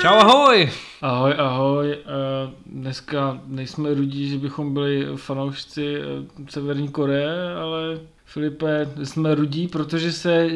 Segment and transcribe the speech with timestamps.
[0.00, 0.70] Čau, ahoj!
[1.02, 1.92] Ahoj, ahoj.
[1.92, 6.02] Eh, Dneska nejsme rudí, že bychom byli fanoušci eh,
[6.48, 10.48] Severní Koreje, ale Filipe, jsme rudí, protože se eh,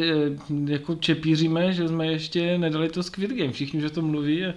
[0.65, 3.53] jako čepíříme, že jsme ještě nedali to Squid Game.
[3.53, 4.53] Všichni už o tom mluví a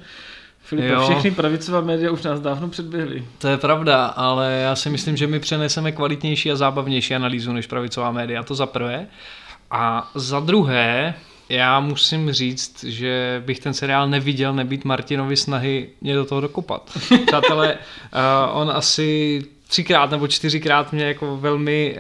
[0.59, 1.02] Filipe, Jo.
[1.02, 3.25] všechny pravicová média už nás dávno předběhly.
[3.38, 7.68] To je pravda, ale já si myslím, že my přeneseme kvalitnější a zábavnější analýzu než
[7.68, 9.07] pravicová média, to za prvé.
[9.71, 11.14] A za druhé,
[11.50, 16.97] já musím říct, že bych ten seriál neviděl nebýt Martinovi snahy mě do toho dokopat.
[17.28, 21.97] Přátelé, uh, on asi třikrát nebo čtyřikrát mě jako velmi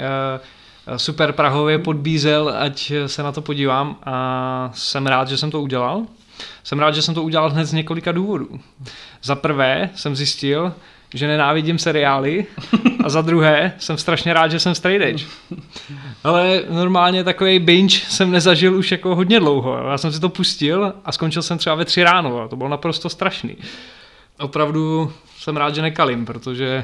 [0.89, 5.61] uh, super prahově podbízel, ať se na to podívám a jsem rád, že jsem to
[5.61, 6.03] udělal.
[6.63, 8.59] Jsem rád, že jsem to udělal hned z několika důvodů.
[9.23, 10.73] Za prvé jsem zjistil,
[11.13, 12.45] že nenávidím seriály
[13.03, 15.25] a za druhé jsem strašně rád, že jsem straight edge.
[16.23, 19.77] Ale normálně takový binge jsem nezažil už jako hodně dlouho.
[19.91, 22.69] Já jsem si to pustil a skončil jsem třeba ve tři ráno a to bylo
[22.69, 23.57] naprosto strašný.
[24.39, 26.83] Opravdu jsem rád, že nekalím, protože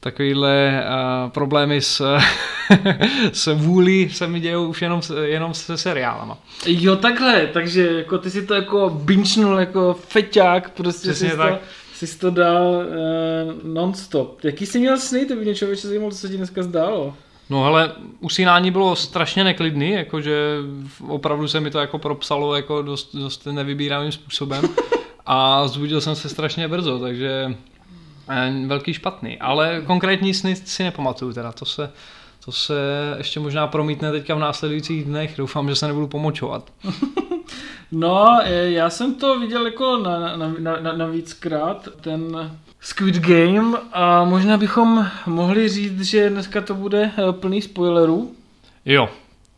[0.00, 0.84] takovýhle
[1.24, 2.18] uh, problémy s,
[3.32, 6.38] s vůlí se mi dějou už jenom, jenom se seriálama.
[6.66, 11.54] Jo, takhle, takže jako ty si to jako binchnul jako feťák, prostě Přesně jsi tak.
[11.54, 11.58] to,
[12.06, 14.44] jsi to dal uh, non-stop.
[14.44, 17.14] Jaký jsi měl sny, to by mě člověče zajímalo, co se ti dneska zdálo.
[17.50, 20.56] No ale usínání bylo strašně neklidný, jakože
[21.08, 24.64] opravdu se mi to jako propsalo jako dost, dost nevybíravým způsobem
[25.26, 27.54] a zbudil jsem se strašně brzo, takže
[28.28, 31.92] eh, velký špatný, ale konkrétní sny si nepamatuju teda, to se,
[32.44, 32.74] to se
[33.18, 36.72] ještě možná promítne teďka v následujících dnech, doufám, že se nebudu pomočovat.
[37.92, 43.16] No, eh, já jsem to viděl jako na, na, na, na, na víckrát, ten Squid
[43.16, 48.34] Game a možná bychom mohli říct, že dneska to bude eh, plný spoilerů.
[48.84, 49.08] Jo,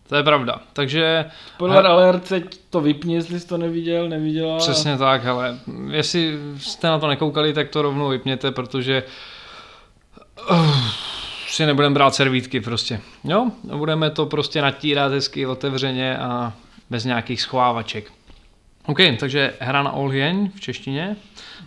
[0.09, 4.59] to je pravda, takže Spoiler alert, teď to vypni, jestli jsi to neviděl, neviděla.
[4.59, 5.59] Přesně tak, hele.
[5.91, 9.03] Jestli jste na to nekoukali, tak to rovnou vypněte, protože
[10.51, 10.77] uh,
[11.49, 13.01] si nebudeme brát servítky prostě.
[13.25, 16.53] Jo, budeme to prostě natírat hezky otevřeně a
[16.93, 18.13] bez nějakých schovávaček.
[18.87, 21.17] OK, takže hra na Olhěň v češtině,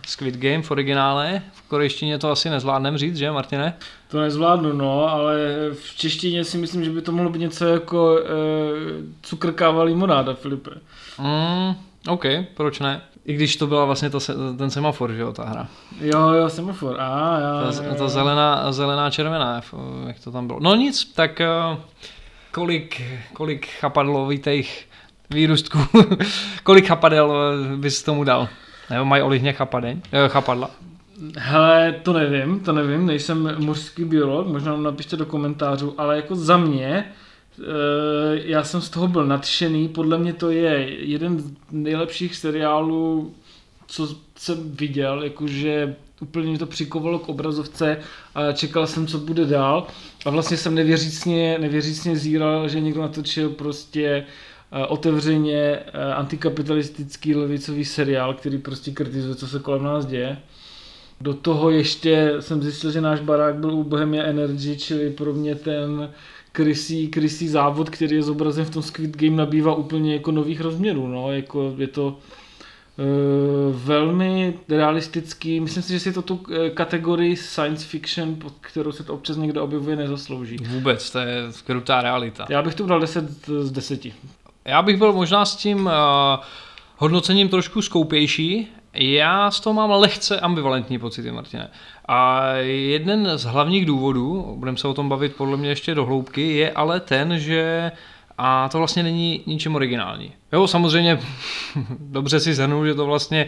[0.06, 3.76] Squid Game v originále, v korejštině to asi nezvládnem říct, že Martine?
[4.08, 5.36] To nezvládnu, no, ale
[5.72, 8.22] v češtině si myslím, že by to mohlo být něco jako e,
[9.22, 10.70] cukrkává limonáda, Filipe.
[11.18, 11.74] Mm,
[12.08, 13.00] OK, proč ne?
[13.24, 15.68] I když to byla vlastně to, se- ten semafor, že jo, ta hra.
[16.00, 19.60] Jo, jo, semafor, a já, Ta, ta zelená, zelená, červená,
[20.06, 20.60] jak to tam bylo.
[20.60, 21.48] No nic, tak eh,
[22.52, 24.88] kolik, kolik chapadlovitých
[25.30, 25.78] výrůstků,
[26.62, 28.48] kolik chapadel eh, bys tomu dal?
[28.90, 30.70] Nebo mají olihně chapadeň, eh, chapadla?
[31.38, 36.56] Hele, to nevím, to nevím, nejsem mořský biolog, možná napište do komentářů, ale jako za
[36.56, 37.04] mě, e,
[38.32, 43.34] já jsem z toho byl nadšený, podle mě to je jeden z nejlepších seriálů,
[43.86, 47.98] co jsem viděl, jakože úplně mě to přikovalo k obrazovce
[48.34, 49.86] a čekal jsem, co bude dál
[50.26, 54.24] a vlastně jsem nevěřícně, nevěřícně zíral, že někdo natočil prostě eh,
[54.88, 60.38] otevřeně eh, antikapitalistický levicový seriál, který prostě kritizuje, co se kolem nás děje.
[61.20, 65.54] Do toho ještě jsem zjistil, že náš barák byl u Bohemia Energy, čili pro mě
[65.54, 66.10] ten
[66.56, 71.06] krysí, krysí závod, který je zobrazen v tom Squid Game, nabývá úplně jako nových rozměrů.
[71.06, 71.32] No.
[71.32, 72.18] Jako je to
[72.98, 73.02] e,
[73.72, 75.60] velmi realistický.
[75.60, 79.36] Myslím si, že si to tu eh, kategorii science fiction, pod kterou se to občas
[79.36, 80.56] někdo objevuje, nezaslouží.
[80.56, 82.46] Vůbec, to je krutá realita.
[82.50, 84.06] Já bych tu dal 10 z 10.
[84.66, 85.92] Já bych byl možná s tím uh,
[86.96, 88.68] hodnocením trošku skoupější.
[88.94, 91.70] Já z toho mám lehce ambivalentní pocity, Martine.
[92.08, 96.56] A jeden z hlavních důvodů, budeme se o tom bavit podle mě ještě do hloubky,
[96.56, 97.92] je ale ten, že
[98.38, 100.32] a to vlastně není ničím originální.
[100.52, 101.18] Jo, samozřejmě
[102.00, 103.46] dobře si zhrnul, že to vlastně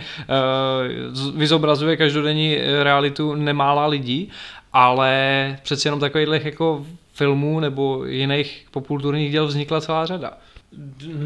[1.19, 4.31] uh, vyzobrazuje každodenní realitu nemála lidí,
[4.73, 10.33] ale přeci jenom takových jako filmů nebo jiných popkulturních děl vznikla celá řada.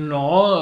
[0.09, 0.59] No,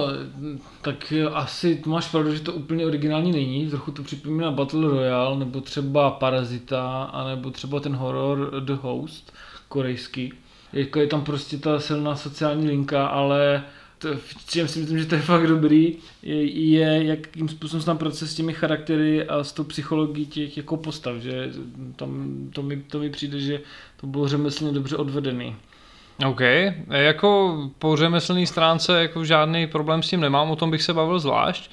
[0.83, 3.69] tak asi máš pravdu, že to úplně originální není.
[3.69, 9.33] Trochu to připomíná Battle Royale, nebo třeba Parazita, anebo třeba ten horor The Host,
[9.69, 10.33] korejský.
[10.73, 13.65] Jako je tam prostě ta silná sociální linka, ale
[13.99, 17.87] to, v čem si myslím, že to je fakt dobrý, je, je jakým způsobem se
[17.87, 21.53] tam pracuje s těmi charaktery a s tou psychologií těch jako postav, že
[21.97, 23.61] tam to mi, to mi přijde, že
[24.01, 25.57] to bylo řemeslně dobře odvedený.
[26.27, 26.41] OK,
[26.91, 31.19] jako po řemeslné stránce jako žádný problém s tím nemám, o tom bych se bavil
[31.19, 31.71] zvlášť.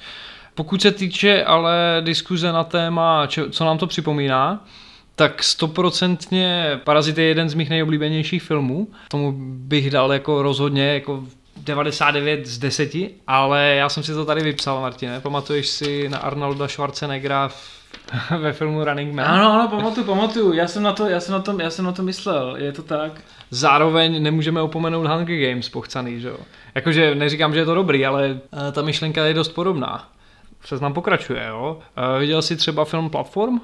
[0.54, 4.64] Pokud se týče ale diskuze na téma, co nám to připomíná,
[5.16, 8.88] tak stoprocentně Parazit je jeden z mých nejoblíbenějších filmů.
[9.08, 11.24] Tomu bych dal jako rozhodně jako
[11.56, 12.90] 99 z 10,
[13.26, 15.20] ale já jsem si to tady vypsal, Martine.
[15.20, 17.82] Pamatuješ si na Arnolda Schwarzeneggera v,
[18.38, 19.26] ve filmu Running Man?
[19.26, 20.52] Ano, ano, pamatuju, pamatuju.
[20.52, 22.82] Já jsem na to, já jsem na tom, já jsem na to myslel, je to
[22.82, 23.12] tak.
[23.50, 26.38] Zároveň nemůžeme opomenout Hunger Games pochcaný, že jo.
[26.74, 30.08] Jakože neříkám, že je to dobrý, ale eh, ta myšlenka je dost podobná.
[30.64, 31.78] Seznam pokračuje, jo.
[31.98, 33.60] Uh, viděl jsi třeba film Platform?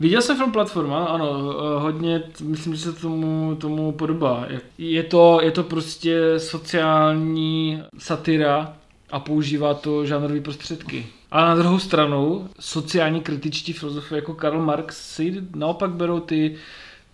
[0.00, 4.46] Viděl jsem film Platforma, ano, eh, hodně, myslím, že se tomu, tomu podobá.
[4.78, 8.72] Je to, je to prostě sociální satira
[9.10, 11.06] a používá to žánrové prostředky.
[11.30, 16.56] A na druhou stranu, sociální kritičtí filozofy jako Karl Marx si naopak berou ty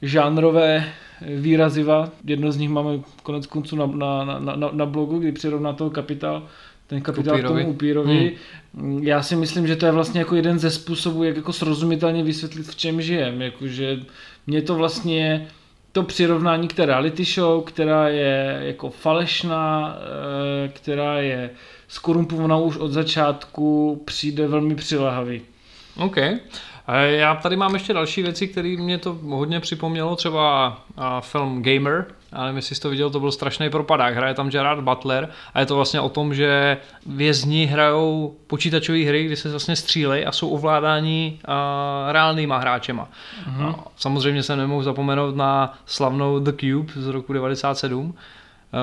[0.04, 2.08] žánrové výraziva.
[2.24, 2.90] Jedno z nich máme
[3.22, 6.42] konec konců na, na, na, na blogu, kdy přirovná toho kapitál
[6.86, 8.36] ten kapitál k tomu upírovi.
[8.74, 9.02] Hmm.
[9.02, 12.66] Já si myslím, že to je vlastně jako jeden ze způsobů, jak jako srozumitelně vysvětlit,
[12.66, 13.42] v čem žijem.
[13.42, 14.00] Jakože
[14.46, 15.48] mě to vlastně
[15.92, 21.50] to přirovnání k té reality show, která je jako falešná, eh, která je
[21.88, 25.42] skorumpovaná už od začátku, přijde velmi přilehavý.
[25.96, 26.16] OK.
[27.04, 30.76] Já tady mám ještě další věci, které mě to hodně připomnělo, třeba
[31.20, 34.14] film Gamer, já nevím, jestli jsi to viděl, to byl strašný propadák.
[34.14, 36.76] Hraje tam Gerard Butler a je to vlastně o tom, že
[37.06, 43.08] vězni hrajou počítačové hry, kdy se vlastně střílejí a jsou ovládáni uh, reálnýma hráčema.
[43.50, 43.74] Uh-huh.
[43.96, 48.14] samozřejmě se nemohu zapomenout na slavnou The Cube z roku 97,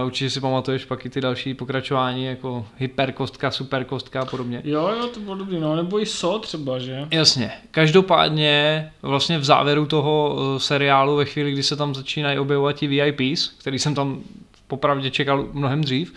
[0.05, 4.61] Určitě si pamatuješ pak i ty další pokračování, jako hyperkostka, superkostka a podobně.
[4.65, 7.07] Jo, jo, to bylo dobrý, no, nebo i so třeba, že?
[7.11, 7.51] Jasně.
[7.71, 12.87] Každopádně vlastně v závěru toho eh, seriálu, ve chvíli, kdy se tam začínají objevovat ti
[12.87, 14.21] VIPs, který jsem tam
[14.67, 16.13] popravdě čekal mnohem dřív,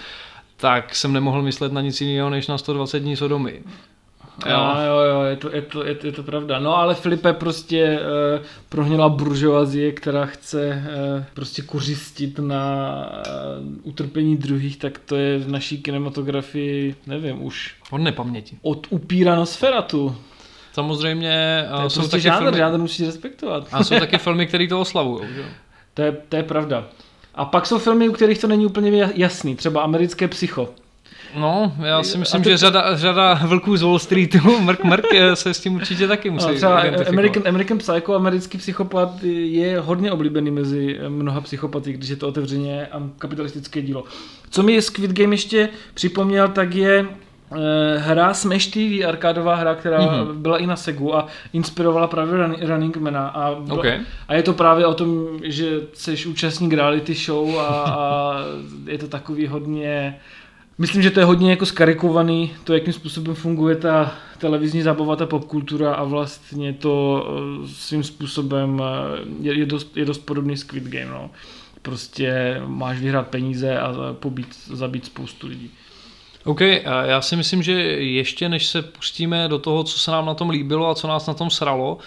[0.56, 3.62] tak jsem nemohl myslet na nic jiného než na 120 dní Sodomy.
[4.46, 6.58] Jo, jo, jo, je to, je to, je to, je to pravda.
[6.58, 8.00] No ale Filipe prostě
[8.38, 10.82] uh, prohněla buržoazie, která chce
[11.16, 13.06] uh, prostě kořistit na
[13.62, 17.75] uh, utrpení druhých, tak to je v naší kinematografii, nevím, už...
[17.90, 18.58] Od nepaměti.
[18.62, 20.16] Od upíra Nosferatu.
[20.72, 22.58] Samozřejmě to je jsou prostě taky žánr, filmy...
[22.58, 23.69] žánr musí respektovat.
[23.72, 25.28] A jsou taky filmy, které to oslavují.
[25.94, 26.84] To je, to je pravda.
[27.34, 30.69] A pak jsou filmy, u kterých to není úplně jasný, třeba americké psycho.
[31.36, 32.50] No, já si myslím, ty...
[32.50, 36.48] že řada, řada vlků z Wall Streetu, Mrk Mrk, se s tím určitě taky musí
[36.48, 42.16] no, třeba American, American Psycho, americký psychopat je hodně oblíbený mezi mnoha psychopaty, když je
[42.16, 42.88] to otevřeně
[43.19, 44.04] kapitalistické dílo.
[44.50, 47.06] Co mi Squid Game ještě připomněl, tak je
[47.52, 50.32] eh, hra Smash TV, arkádová hra, která mm-hmm.
[50.32, 53.28] byla i na Segu a inspirovala právě Running Mana.
[53.28, 54.00] A, byla, okay.
[54.28, 58.34] a je to právě o tom, že jsi účastník reality show a, a
[58.86, 60.20] je to takový hodně
[60.79, 65.26] Myslím, že to je hodně jako skarikovaný, to, jakým způsobem funguje ta televizní zábava, ta
[65.26, 67.26] popkultura a vlastně to
[67.65, 71.11] eh, svým způsobem eh, je, je, dost, je dost podobný Squid Game.
[71.11, 71.31] No.
[71.82, 75.71] Prostě máš vyhrát peníze a pobít, zabít spoustu lidí.
[76.44, 76.61] OK,
[77.05, 80.50] já si myslím, že ještě než se pustíme do toho, co se nám na tom
[80.50, 81.99] líbilo a co nás na tom sralo,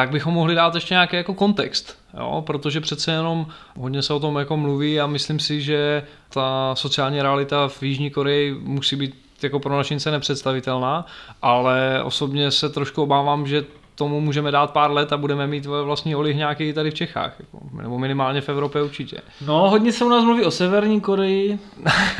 [0.00, 2.42] tak bychom mohli dát ještě nějaký jako kontext, jo?
[2.46, 7.22] protože přece jenom hodně se o tom jako mluví a myslím si, že ta sociální
[7.22, 11.06] realita v Jižní Koreji musí být jako pro našince nepředstavitelná,
[11.42, 13.64] ale osobně se trošku obávám, že
[14.00, 17.58] tomu můžeme dát pár let a budeme mít vlastní olih nějaký tady v Čechách, jako,
[17.82, 19.16] nebo minimálně v Evropě určitě.
[19.46, 21.58] No, hodně se u nás mluví o Severní Koreji,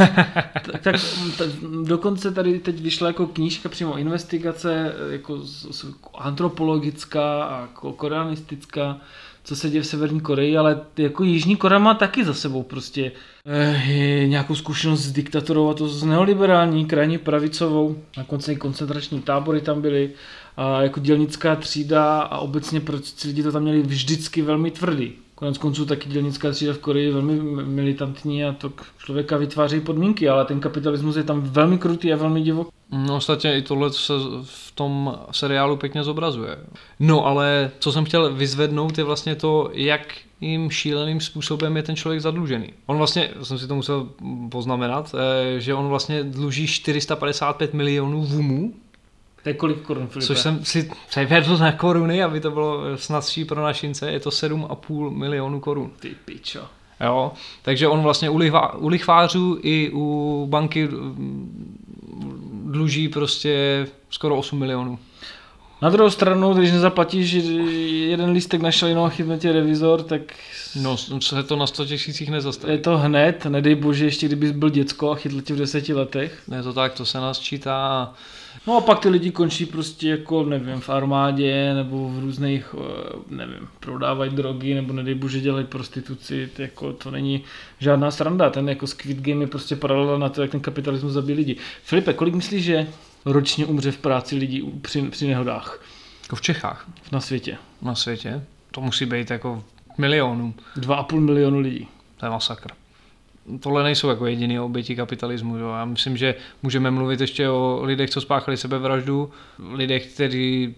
[0.72, 0.96] tak, tak
[1.38, 1.50] t-
[1.84, 5.40] dokonce tady teď vyšla jako knížka přímo investigace, jako
[6.18, 8.96] antropologická a koreanistická,
[9.44, 13.12] co se děje v Severní Koreji, ale jako Jižní Korea má taky za sebou prostě
[13.46, 17.96] eh, nějakou zkušenost s diktatorou a to s neoliberální, krajně pravicovou.
[18.16, 20.10] Na konci koncentrační tábory tam byly
[20.80, 25.12] jako dělnická třída a obecně proč lidi to tam měli vždycky velmi tvrdý.
[25.34, 30.28] Konec konců taky dělnická třída v Koreji je velmi militantní a to člověka vytváří podmínky,
[30.28, 32.70] ale ten kapitalismus je tam velmi krutý a velmi divoký.
[32.92, 34.12] No ostatně i tohle se
[34.44, 36.58] v tom seriálu pěkně zobrazuje.
[37.00, 40.00] No ale co jsem chtěl vyzvednout je vlastně to, jak
[40.40, 42.68] jim šíleným způsobem je ten člověk zadlužený.
[42.86, 44.08] On vlastně, jsem si to musel
[44.50, 48.74] poznamenat, eh, že on vlastně dluží 455 milionů vumů
[49.42, 50.26] to je kolik korun, Filipe?
[50.26, 55.10] Což jsem si převedl na koruny, aby to bylo snadší pro našince, je to 7,5
[55.10, 55.90] milionů korun.
[56.00, 56.60] Ty pičo.
[57.04, 57.32] Jo,
[57.62, 61.76] takže on vlastně u, lichvá, u lichvářů i u banky mm,
[62.64, 64.98] dluží prostě skoro 8 milionů.
[65.82, 70.20] Na druhou stranu, když nezaplatíš jeden lístek na šalinu a chytne tě revizor, tak...
[70.82, 72.72] No, se to na 100 tisících nezastaví.
[72.72, 76.42] Je to hned, nedej bože, ještě kdybys byl děcko a chytl tě v deseti letech.
[76.48, 78.12] Ne, to tak, to se nás čítá.
[78.70, 83.16] No a pak ty lidi končí prostě jako, nevím, v armádě nebo v různých, eh,
[83.28, 87.44] nevím, prodávají drogy nebo nedej bože dělají prostituci, to, jako, to není
[87.78, 91.36] žádná sranda, ten jako Squid Game je prostě paralela na to, jak ten kapitalismus zabíjí
[91.36, 91.56] lidi.
[91.82, 92.86] Filipe, kolik myslíš, že
[93.24, 95.82] ročně umře v práci lidí při, při nehodách?
[96.22, 96.88] Jako v Čechách?
[97.12, 97.56] Na světě.
[97.82, 98.44] Na světě?
[98.70, 99.64] To musí být jako
[99.98, 100.54] milionů.
[100.76, 101.88] Dva a půl milionu lidí.
[102.16, 102.79] To je masakr
[103.60, 105.56] tohle nejsou jako jediný oběti kapitalismu.
[105.56, 105.68] Jo.
[105.68, 109.30] Já myslím, že můžeme mluvit ještě o lidech, co spáchali sebevraždu,
[109.72, 110.74] lidech, kteří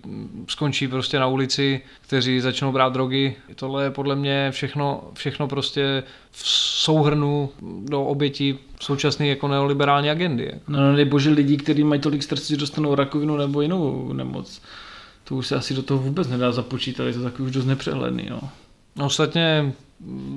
[0.49, 3.35] skončí prostě na ulici, kteří začnou brát drogy.
[3.54, 7.50] Tohle je podle mě všechno, všechno prostě v souhrnu
[7.85, 10.52] do obětí současné jako neoliberální agendy.
[10.69, 14.62] No, no bože lidi, kteří mají tolik stresu, že dostanou rakovinu nebo jinou nemoc.
[15.25, 18.26] To už se asi do toho vůbec nedá započítat, je to takový už dost nepřehledný.
[18.31, 18.40] No.
[18.97, 19.73] No, ostatně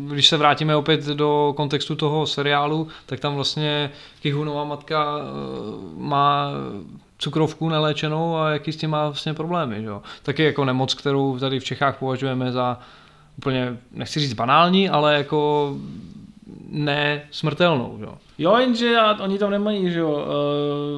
[0.07, 3.91] když se vrátíme opět do kontextu toho seriálu, tak tam vlastně
[4.21, 5.23] Kihunová matka eh,
[5.97, 6.51] má
[7.17, 9.81] cukrovku neléčenou a jaký s tím má vlastně problémy.
[9.81, 9.89] Že?
[10.23, 12.79] Taky jako nemoc, kterou tady v Čechách považujeme za
[13.37, 15.73] úplně, nechci říct banální, ale jako
[16.69, 17.97] ne smrtelnou.
[17.99, 18.05] Že?
[18.37, 20.27] Jo, jenže oni tam nemají, že jo.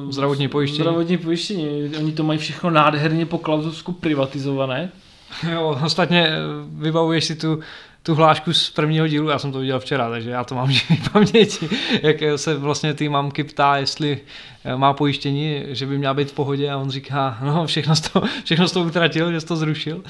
[0.04, 0.80] Uh, zdravotní pojištění.
[0.80, 1.92] Zdravotní pojištění.
[1.98, 4.92] Oni to mají všechno nádherně po klauzovsku privatizované.
[5.52, 7.60] Jo, ostatně eh, vybavuješ si tu
[8.08, 10.72] tu hlášku z prvního dílu, já jsem to viděl včera, takže já to mám
[11.02, 11.68] v paměti,
[12.02, 14.18] jak se vlastně ty mamky ptá, jestli
[14.64, 18.00] eh, má pojištění, že by měla být v pohodě a on říká, no všechno z
[18.00, 20.02] toho, všechno z toho utratil, že jsi to zrušil.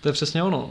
[0.00, 0.70] To je přesně ono.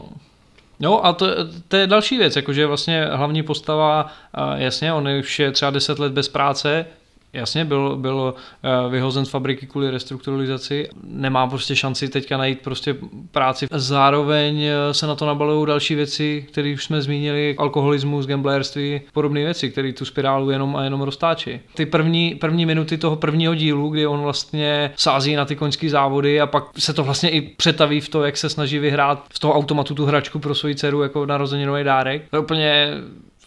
[0.80, 1.26] No a to,
[1.68, 4.12] to je další věc, jakože vlastně hlavní postava,
[4.56, 6.86] jasně, on už je třeba 10 let bez práce,
[7.32, 12.96] Jasně, byl, byl eh, vyhozen z fabriky kvůli restrukturalizaci, nemá prostě šanci teďka najít prostě
[13.30, 13.66] práci.
[13.70, 19.40] Zároveň eh, se na to nabalují další věci, které už jsme zmínili, alkoholismus, gamblerství, podobné
[19.44, 21.60] věci, které tu spirálu jenom a jenom roztáčí.
[21.74, 26.40] Ty první, první minuty toho prvního dílu, kdy on vlastně sází na ty koňské závody
[26.40, 29.54] a pak se to vlastně i přetaví v to, jak se snaží vyhrát v toho
[29.54, 32.22] automatu tu hračku pro svoji dceru jako narozeninový dárek.
[32.30, 32.94] To je úplně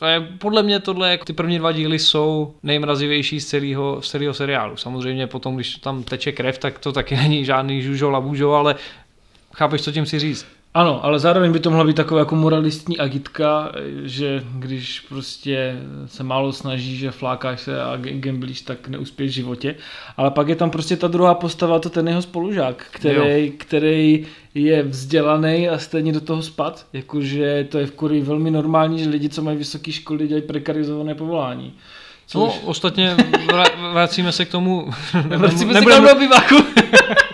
[0.02, 4.34] to je, podle mě tohle, ty první dva díly jsou nejmrazivější z celého, z celého
[4.34, 4.78] seriálu.
[4.78, 8.76] Samozřejmě potom, když tam teče krev, tak to taky není žádný žužo, labužo, ale
[9.56, 10.48] chápeš, co tím si říct?
[10.74, 13.72] Ano, ale zároveň by to mohla být taková jako moralistní agitka,
[14.04, 19.76] že když prostě se málo snaží, že flákáš se a gamblíš, tak neuspěš v životě.
[20.18, 24.84] Ale pak je tam prostě ta druhá postava, to ten jeho spolužák, který, který je
[24.84, 26.86] vzdělaný a stejně do toho spad.
[26.94, 31.16] Jakože to je v Koreji velmi normální, že lidi, co mají vysoké školy, dělají prekarizované
[31.16, 31.74] povolání.
[32.28, 32.54] Což...
[32.54, 33.16] No, ostatně
[33.94, 34.90] vracíme se k tomu.
[35.28, 36.08] Vracíme se k tomu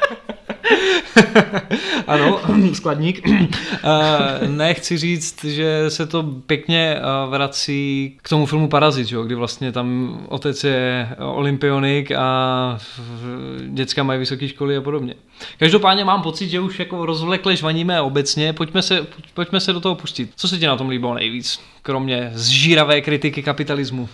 [2.08, 2.40] ano,
[2.74, 3.28] skladník.
[3.84, 9.72] Eh, nechci říct, že se to pěkně eh, vrací k tomu filmu Parazit, kdy vlastně
[9.72, 12.78] tam otec je olympionik a
[13.68, 15.14] děcka mají vysoké školy a podobně.
[15.60, 19.96] Každopádně mám pocit, že už jako rozvlekle žvaníme obecně, pojďme se, pojďme se do toho
[19.96, 20.32] pustit.
[20.36, 24.10] Co se ti na tom líbilo nejvíc, kromě zžíravé kritiky kapitalismu?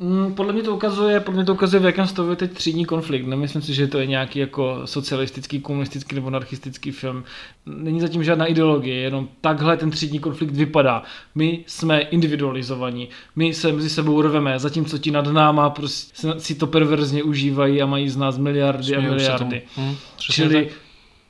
[0.00, 2.84] Mm, podle mě to ukazuje, podle mě to ukazuje, v jakém stavu je teď třídní
[2.84, 3.26] konflikt.
[3.26, 7.24] Nemyslím si, že to je nějaký jako socialistický, komunistický nebo anarchistický film.
[7.66, 11.02] Není zatím žádná ideologie, jenom takhle ten třídní konflikt vypadá.
[11.34, 16.66] My jsme individualizovaní, my se mezi sebou rveme, zatímco ti nad náma prostě si to
[16.66, 19.62] perverzně užívají a mají z nás miliardy Směju a miliardy.
[19.76, 20.74] Hmm, Čili tak.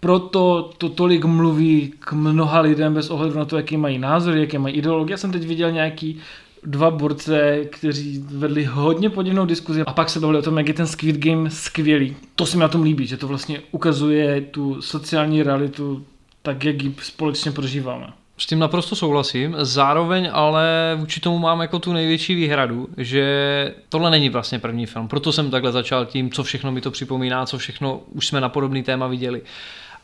[0.01, 4.59] proto to tolik mluví k mnoha lidem bez ohledu na to, jaký mají názory, jaké
[4.59, 5.13] mají ideologie.
[5.13, 6.21] Já jsem teď viděl nějaký
[6.65, 10.75] dva borce, kteří vedli hodně podivnou diskuzi a pak se bavili o tom, jak je
[10.75, 12.17] ten Squid Game skvělý.
[12.35, 16.05] To se mi na tom líbí, že to vlastně ukazuje tu sociální realitu
[16.43, 18.13] tak, jak ji společně prožíváme.
[18.39, 24.11] S tím naprosto souhlasím, zároveň ale vůči tomu mám jako tu největší výhradu, že tohle
[24.11, 27.59] není vlastně první film, proto jsem takhle začal tím, co všechno mi to připomíná, co
[27.59, 29.43] všechno už jsme na podobný téma viděli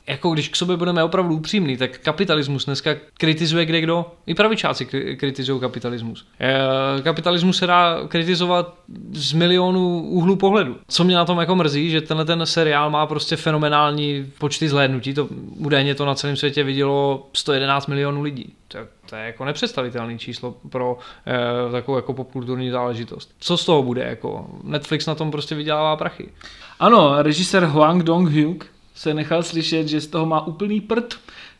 [0.06, 4.06] jako když k sobě budeme opravdu upřímní, tak kapitalismus dneska kritizuje kde kdo.
[4.26, 4.84] I pravičáci
[5.16, 6.26] kritizují kapitalismus.
[6.40, 8.74] E, kapitalismus se dá kritizovat
[9.12, 10.76] z milionů úhlů pohledu.
[10.88, 15.14] Co mě na tom jako mrzí, že tenhle ten seriál má prostě fenomenální počty zhlédnutí.
[15.14, 18.52] To údajně to na celém světě vidělo 111 milionů lidí.
[18.68, 18.78] To,
[19.10, 20.98] to je jako nepředstavitelné číslo pro
[21.68, 23.34] e, takovou jako popkulturní záležitost.
[23.38, 24.02] Co z toho bude?
[24.02, 26.28] Jako Netflix na tom prostě vydělává prachy.
[26.80, 31.14] Ano, režisér Huang Dong-hyuk se nechal slyšet, že z toho má úplný prd,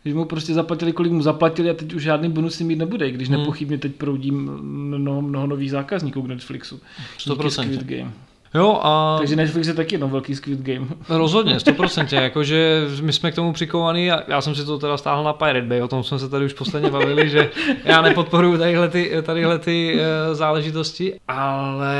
[0.05, 3.29] že mu prostě zaplatili, kolik mu zaplatili a teď už žádný bonusy mít nebude, když
[3.29, 3.38] hmm.
[3.38, 6.81] nepochybně teď proudí mnoho, mnoho nových zákazníků k Netflixu.
[7.19, 7.79] 100%.
[7.85, 8.12] Game.
[8.55, 10.87] Jo, a Takže Netflix je taky jedno velký Squid Game.
[11.09, 15.25] rozhodně, 100%, jakože my jsme k tomu přikovaný a já jsem si to teda stáhl
[15.25, 17.51] na Pirate Bay, o tom jsme se tady už posledně bavili, že
[17.85, 21.97] já nepodporuji tadyhle ty, tadyhle ty eh, záležitosti, ale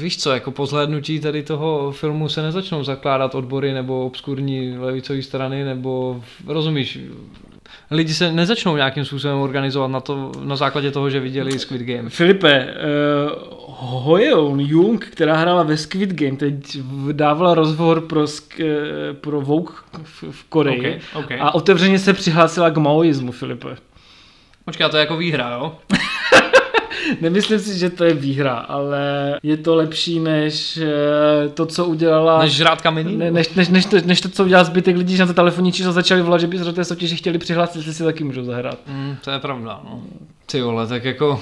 [0.00, 5.22] víš co, jako po zhlédnutí tady toho filmu se nezačnou zakládat odbory nebo obskurní levicové
[5.22, 6.98] strany, nebo rozumíš,
[7.90, 12.10] lidi se nezačnou nějakým způsobem organizovat na, to, na základě toho, že viděli Squid Game.
[12.10, 16.78] Filipe, uh, Hoyeon Jung, která hrála ve Squid Game, teď
[17.12, 18.24] dávala rozhovor pro,
[18.60, 18.64] eh,
[19.12, 21.38] pro Vogue v, v Koreji Okay, okay.
[21.40, 23.76] a otevřeně se přihlásila k maoismu, Filipe.
[24.64, 25.74] Počkej, a to je jako výhra, jo?
[27.20, 29.00] Nemyslím si, že to je výhra, ale
[29.42, 32.42] je to lepší než eh, to, co udělala...
[32.42, 33.16] Než žrát kamení?
[33.16, 35.72] Ne, než, než, než, to, než to, co udělal zbytek lidí, že na to telefonní
[35.72, 38.44] číslo začali volat, že by se do té soutěže chtěli přihlásit, jestli si taky můžou
[38.44, 38.78] zahrát.
[38.86, 40.02] Mm, to je pravda, no.
[40.46, 41.40] Ty vole, tak jako,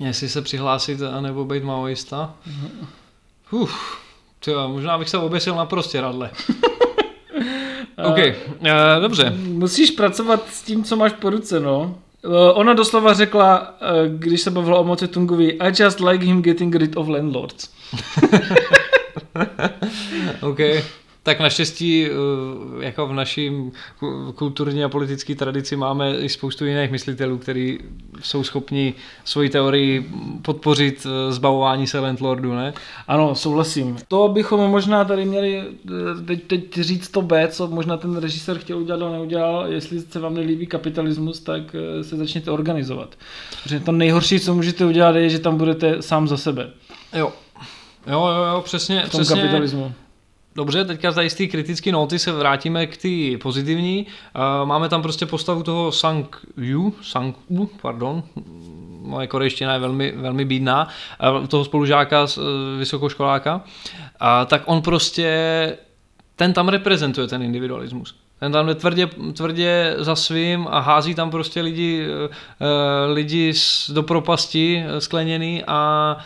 [0.00, 2.34] jestli se přihlásit anebo být maoista,
[3.50, 3.98] Uf,
[4.46, 6.30] jo, možná bych se oběsil na prostěradle.
[8.04, 8.18] OK,
[8.60, 8.66] uh,
[9.00, 9.32] dobře.
[9.36, 11.98] Musíš pracovat s tím, co máš po ruce, no.
[12.24, 13.74] Eh, Ona doslova řekla,
[14.16, 17.68] když se bavila o Moci Tungovi, I just like him getting rid of landlords.
[20.40, 20.58] OK.
[21.24, 22.10] Tak naštěstí, eh,
[22.84, 23.50] jako v naší
[23.98, 27.78] ku- kulturní a politické tradici máme i spoustu jiných myslitelů, kteří
[28.22, 30.10] jsou schopni svoji teorii
[30.42, 32.74] podpořit eh, zbavování se landlordu, ne?
[33.08, 33.96] Ano, souhlasím.
[34.08, 38.58] To bychom možná tady měli eh, teď, teď říct to B, co možná ten režisér
[38.58, 39.66] chtěl udělat, ale neudělal.
[39.72, 41.62] Jestli se vám nelíbí kapitalismus, tak
[42.02, 43.14] se začněte organizovat.
[43.62, 46.70] Protože to nejhorší, co můžete udělat, je, že tam budete sám za sebe
[47.16, 47.32] Jo.
[48.06, 49.36] Jo, jo, jo, přesně, v tom přesně.
[49.42, 49.92] kapitalismu.
[50.56, 54.06] Dobře, teďka tady z té kritické noty se vrátíme k té pozitivní.
[54.06, 58.22] Uh, máme tam prostě postavu toho Sang Yu, Sang U, pardon,
[59.00, 60.88] moje korejština je velmi, velmi bídná,
[61.40, 62.44] uh, toho spolužáka, z, uh,
[62.78, 63.54] vysokoškoláka.
[63.54, 63.60] Uh,
[64.46, 65.78] tak on prostě,
[66.36, 68.16] ten tam reprezentuje ten individualismus.
[68.40, 72.06] Ten tam jde tvrdě, tvrdě za svým a hází tam prostě lidi,
[73.12, 73.52] lidi
[73.88, 76.16] do propasti skleněný a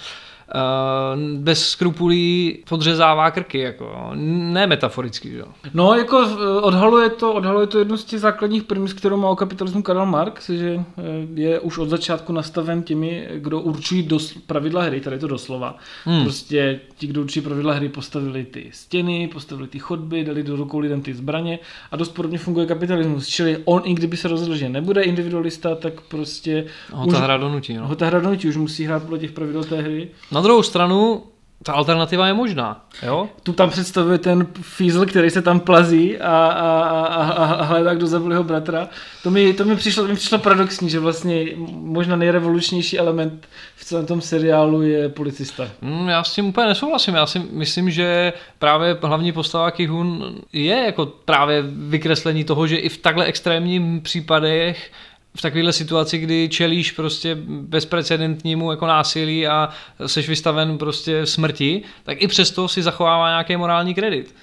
[1.37, 5.47] bez skrupulí podřezává krky, jako, ne metaforicky, že jo.
[5.75, 9.37] No, jako eh, odhaluje to, odhaluje to jednu z těch základních premis, kterou má o
[9.37, 11.03] kapitalismu Karl Marx, že eh,
[11.35, 15.77] je už od začátku nastaven těmi, kdo určují dos, pravidla hry, tady je to doslova.
[16.05, 16.23] Hmm.
[16.23, 20.79] Prostě ti, kdo určují pravidla hry, postavili ty stěny, postavili ty chodby, dali do rukou
[20.79, 21.59] lidem ty zbraně
[21.91, 23.27] a dost podobně funguje kapitalismus.
[23.27, 27.37] Čili on, i kdyby se rozhodl, že nebude individualista, tak prostě Ho už, ta hra
[27.37, 27.89] donutí, no.
[27.89, 30.09] ho ta hra donutí, už musí hrát podle těch pravidel té hry.
[30.39, 31.23] Na druhou stranu,
[31.63, 33.29] ta alternativa je možná, jo?
[33.43, 38.07] Tu tam představuje ten fízl, který se tam plazí a, a, a, a, hledá, kdo
[38.07, 38.89] zabil jeho bratra.
[39.23, 44.07] To mi, to mi, přišlo, mi přišlo paradoxní, že vlastně možná nejrevolučnější element v celém
[44.07, 45.69] tom seriálu je policista.
[45.83, 47.15] Hmm, já s tím úplně nesouhlasím.
[47.15, 52.89] Já si myslím, že právě hlavní postava Kihun je jako právě vykreslení toho, že i
[52.89, 54.91] v takhle extrémním případech
[55.39, 59.69] v takovéhle situaci, kdy čelíš prostě bezprecedentnímu jako násilí a
[60.07, 64.35] seš vystaven prostě smrti, tak i přesto si zachovává nějaký morální kredit.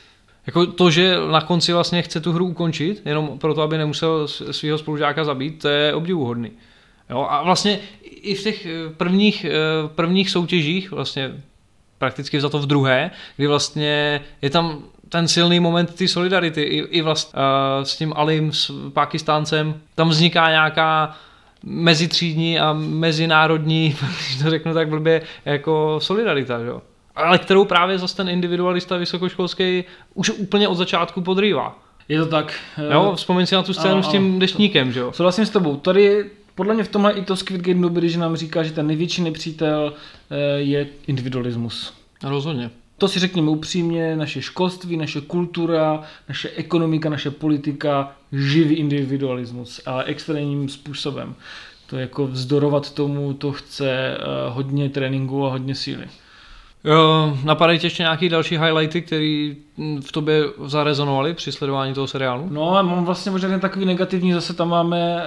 [0.48, 4.78] Jako to, že na konci vlastně chce tu hru ukončit, jenom proto, aby nemusel svého
[4.78, 6.52] spolužáka zabít, to je obdivuhodný.
[7.10, 9.52] Jo, a vlastně i v těch eh, prvních, eh,
[9.96, 11.32] prvních soutěžích, vlastně
[11.98, 16.78] prakticky za to v druhé, kdy vlastně je tam ten silný moment ty solidarity i,
[16.78, 21.18] i vlastně uh, s tím Alim, s Pakistáncem, tam vzniká nějaká
[21.64, 26.82] mezitřídní a mezinárodní, když to řeknu tak blbě, jako solidarita, jo?
[27.16, 31.80] Ale kterou právě zase ten individualista vysokoškolský už úplně od začátku podrývá.
[32.10, 32.54] Je to tak.
[32.78, 34.40] eh, Jo, vzpomeň si na tu scénu ano, s tím ano.
[34.40, 35.12] deštníkem, že jo?
[35.12, 35.76] Souhlasím s tebou.
[35.76, 38.88] Tady podle mě v tomhle i to Squid Game dobrý, že nám říká, že ten
[38.88, 39.94] největší nepřítel
[40.32, 41.94] eh, je individualismus.
[42.24, 42.70] Rozhodně.
[42.98, 50.04] To si řekněme upřímně, naše školství, naše kultura, naše ekonomika, naše politika živí individualismus, ale
[50.04, 51.36] extrémním způsobem.
[51.86, 54.18] To jako vzdorovat tomu, to chce eh,
[54.50, 56.08] hodně tréninku a hodně síly.
[56.84, 59.54] Jo, napadají tě ještě nějaký další highlighty, které
[60.00, 62.48] v tobě zarezonovaly při sledování toho seriálu?
[62.52, 65.24] No a mám vlastně možná ten takový negativní, zase tam máme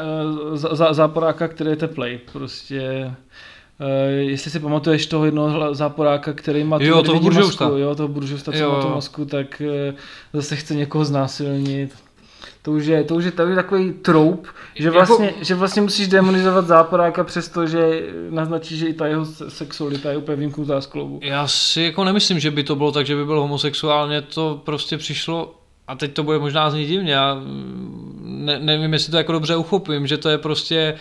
[0.53, 2.19] za, záporáka, který je teplej.
[2.33, 3.15] Prostě
[4.19, 7.65] jestli si pamatuješ toho jednoho záporáka, který má tu Jo, toho medvědí buržousta.
[7.65, 9.95] masku, jo, toho buržousta, co Jo, má tu masku, tak uh,
[10.33, 11.95] zase chce někoho znásilnit.
[12.63, 16.09] To už je, to už je takový, takový troup, že Jako- vlastně, že vlastně musíš
[16.09, 20.89] demonizovat záporáka přesto, že naznačí, že i ta jeho se- sexualita je úplně vymknutá z.
[21.23, 24.99] Já si jako nemyslím, že by to bylo tak, že by byl homosexuálně, to prostě
[24.99, 25.55] přišlo,
[25.89, 29.57] a teď to bude možná znít divně, já mm, ne, nevím, jestli to jako dobře
[29.57, 30.95] uchopím, že to je prostě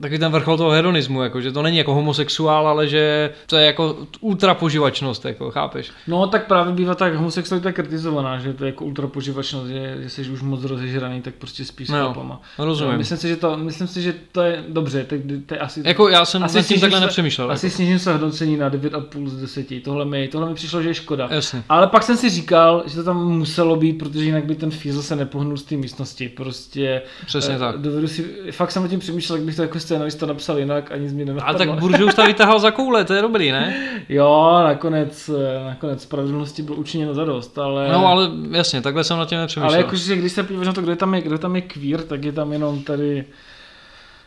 [0.00, 3.66] taky ten vrchol toho hedonismu, jako, že to není jako homosexuál, ale že to je
[3.66, 5.90] jako ultrapoživačnost, jako, chápeš?
[6.06, 10.30] No tak právě bývá tak homosexualita kritizovaná, že to je jako ultrapoživačnost, že, že jsi
[10.30, 12.40] už moc rozežraný, tak prostě spíš s No, chlapama.
[12.58, 12.92] rozumím.
[12.92, 15.82] No, myslím si, že to, myslím si, že to je dobře, tak to je asi...
[15.84, 17.50] Jako já jsem asi tím takhle se- nepřemýšlel.
[17.50, 17.76] Asi Jako.
[17.76, 19.66] snížím se hodnocení na 9,5 z 10.
[19.84, 21.28] Tohle mi, tohle mi přišlo, že je škoda.
[21.30, 21.62] Jasně.
[21.68, 25.02] Ale pak jsem si říkal, že to tam muselo být, protože jinak by ten Fiesel
[25.02, 26.28] se nepohnul z té místnosti.
[26.28, 27.76] Prostě Přesně eh, tak.
[27.78, 31.08] Dovedu si, fakt jsem o tím přemýšlel, jak bych to jako scénarista napsal jinak, ani
[31.08, 31.58] z mě A nenapadlo.
[31.58, 33.76] tak Buržous ta vytahal za koule, to je dobrý, ne?
[34.08, 37.88] Jo, nakonec, eh, nakonec spravedlnosti bylo učiněno zadost, ale...
[37.92, 39.68] No ale jasně, takhle jsem nad tím nepřemýšlel.
[39.68, 42.02] ale jakože, když se podíváš na to, kdo je tam je, kdo tam je queer,
[42.02, 43.24] tak je tam jenom tady,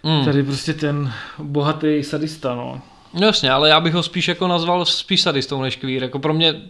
[0.03, 0.25] mm.
[0.25, 2.81] tady prostě ten bohatý sadista, no.
[3.13, 6.03] No jasně, ale já bych ho spíš jako nazval spíš sadistou než queer.
[6.03, 6.61] Jako pro mě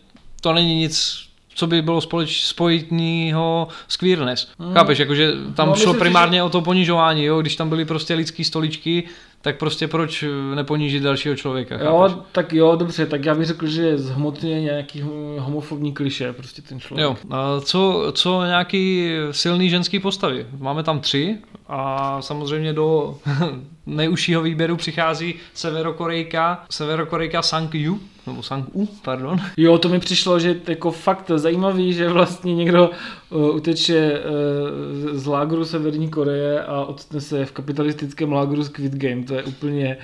[0.41, 1.23] to není nic,
[1.61, 4.47] co by bylo společ, spojitního s queerness.
[4.59, 4.73] Mm.
[4.73, 7.41] Chápeš, jakože tam No, šlo primárně o to ponižování, jo?
[7.41, 9.03] když tam byly prostě lidský stoličky,
[9.41, 10.23] tak prostě proč
[10.55, 12.11] neponížit dalšího člověka, chápeš?
[12.13, 15.03] Jo, tak jo, dobře, tak já bych řekl, že zhmotňuje nějaký
[15.39, 17.03] homofobní kliše, prostě ten člověk.
[17.03, 20.45] Jo, a co, co nějaký silný ženský postavy?
[20.59, 21.37] Máme tam tři
[21.71, 23.17] a samozřejmě do
[23.85, 29.41] nejužšího výběru přichází Severokorejka, Severokorejka Sang Yu, nebo Sang U, pardon.
[29.57, 32.91] Jo, to mi přišlo, že jako fakt zajímavý, že vlastně někdo
[33.29, 39.23] uh, uteče uh, z lágru Severní Koreje a odstne se v kapitalistickém lágru Squid Game.
[39.23, 39.97] To je úplně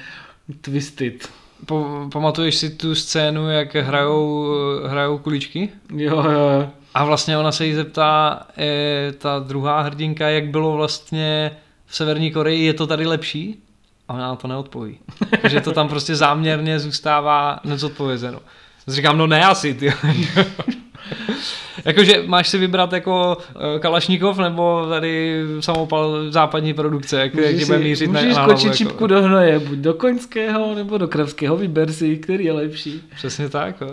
[0.62, 1.30] twisted.
[1.66, 4.46] Po, pamatuješ si tu scénu, jak hrajou,
[4.86, 5.70] hrajou kuličky?
[5.96, 6.70] Jo, jo.
[6.98, 11.52] A vlastně ona se jí zeptá, e, ta druhá hrdinka, jak bylo vlastně
[11.86, 13.64] v Severní Koreji, je to tady lepší?
[14.08, 14.98] A ona na to neodpoví.
[15.48, 18.40] že to tam prostě záměrně zůstává nezodpovězeno.
[18.88, 19.94] Říkám, no ne asi, ty.
[21.86, 23.38] Jakože máš si vybrat jako
[23.76, 28.60] eh, Kalašníkov nebo tady samopal západní produkce, jak, tě bude mířit na, můžeš na hlavu,
[28.60, 28.78] skočit jako.
[28.78, 33.02] čipku do hnoje, buď do koňského nebo do kravského, vyber si, který je lepší.
[33.16, 33.84] Přesně tak.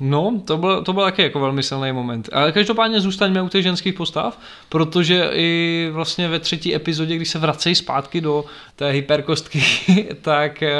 [0.00, 2.28] No, to byl, to byl taky jako velmi silný moment.
[2.32, 7.38] Ale každopádně zůstaňme u těch ženských postav, protože i vlastně ve třetí epizodě, když se
[7.38, 8.44] vracejí zpátky do
[8.76, 9.62] té hyperkostky,
[10.20, 10.72] tak eh,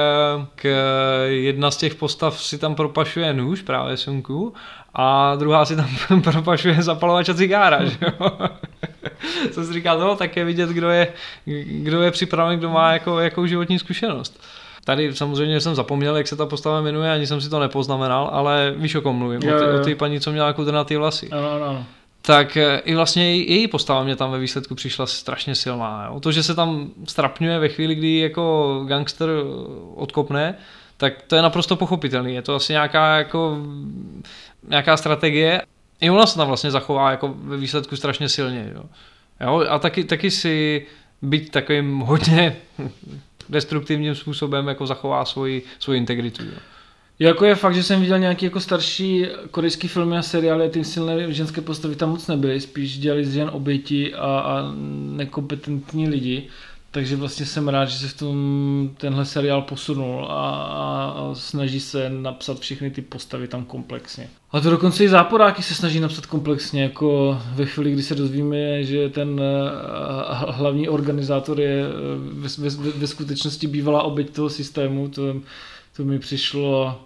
[0.55, 0.69] k,
[1.27, 4.55] jedna z těch postav si tam propašuje nůž, právě Sunku,
[4.95, 5.89] a druhá si tam
[6.23, 8.31] propašuje zapalovač a cigára, že jo?
[9.51, 11.13] Co si říká, no, tak je vidět, kdo je,
[11.67, 14.41] kdo je připraven, kdo má jako, jakou životní zkušenost.
[14.87, 18.75] Tady samozřejmě jsem zapomněl, jak se ta postava jmenuje, ani jsem si to nepoznamenal, ale
[18.77, 21.29] víš, o kom mluvím, Jo, o, ty paní, co měla kudrnatý vlasy.
[21.31, 21.85] Ano, ano.
[22.23, 26.09] Tak eh, i vlastně její, její postava mě tam ve výsledku přišla strašně silná.
[26.11, 26.21] Jo?
[26.21, 29.29] To, že se tam strapňuje ve chvíli, kdy jako gangster
[29.95, 30.55] odkopne,
[30.97, 32.35] tak to je naprosto pochopitelný.
[32.35, 33.59] Je to asi nějaká jako
[34.69, 35.63] nějaká strategie.
[36.01, 38.73] I ona se tam vlastně zachová jako ve výsledku strašně silně.
[38.75, 38.83] Jo?
[39.41, 39.67] Jo?
[39.69, 40.87] A taky, taky si
[41.23, 42.57] být takovým hodně
[43.49, 46.43] destruktivním způsobem jako zachová svoji, svoji integritu.
[46.45, 46.59] Jo?
[47.19, 51.33] Jako je fakt, že jsem viděl nějaký jako starší korejský filmy a seriály, ty silné
[51.33, 54.73] ženské postavy tam moc nebyly, spíš dělali z žen oběti a, a
[55.17, 56.49] nekompetentní lidi.
[56.97, 62.11] Takže vlastně jsem rád, že se v tom tenhle seriál posunul a, a, snaží se
[62.11, 64.29] napsat všechny ty postavy tam komplexně.
[64.51, 68.85] A to dokonce i záporáky se snaží napsat komplexně, jako ve chvíli, kdy se dozvíme,
[68.85, 71.91] že ten eh, hlavní organizátor je eh,
[72.33, 75.23] ve, ve, ve skutečnosti bývalá oběť toho systému, to,
[75.97, 77.01] to mi přišlo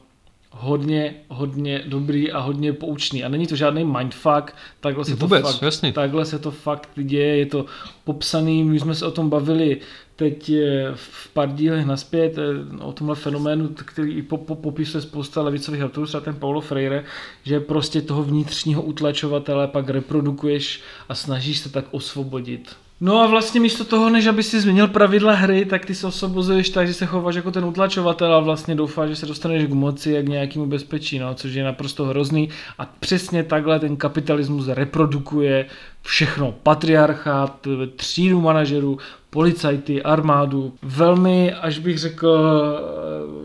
[0.50, 3.24] hodně, hodně dobrý a hodně poučný.
[3.24, 5.92] A není to žádný mindfuck, takhle se, Vůbec, to fakt, jasně.
[5.92, 7.66] takhle se to fakt děje, je to
[8.04, 9.80] popsaný, my jsme se o tom bavili
[10.16, 15.02] teď eh, v pár dílech naspět, eh, o tomhle fenoménu, který i po, po, popisuje
[15.02, 17.04] spousta levicových autorů, třeba ten Paulo Freire,
[17.42, 22.76] že prostě toho vnitřního utlačovatele pak reprodukuješ a snažíš se tak osvobodit.
[23.02, 26.70] No a vlastně místo toho, než aby si změnil pravidla hry, tak ty se osvobozuješ
[26.70, 30.18] tak, že se chováš jako ten utlačovatel a vlastně doufáš, že se dostaneš k moci
[30.18, 32.48] a k nějakému bezpečí, no, což je naprosto hrozný.
[32.78, 35.66] A přesně takhle ten kapitalismus reprodukuje
[36.02, 36.54] všechno.
[36.62, 38.98] Patriarchát, třídu manažerů,
[39.30, 40.74] policajty, armádu.
[40.82, 42.44] Velmi, až bych řekl,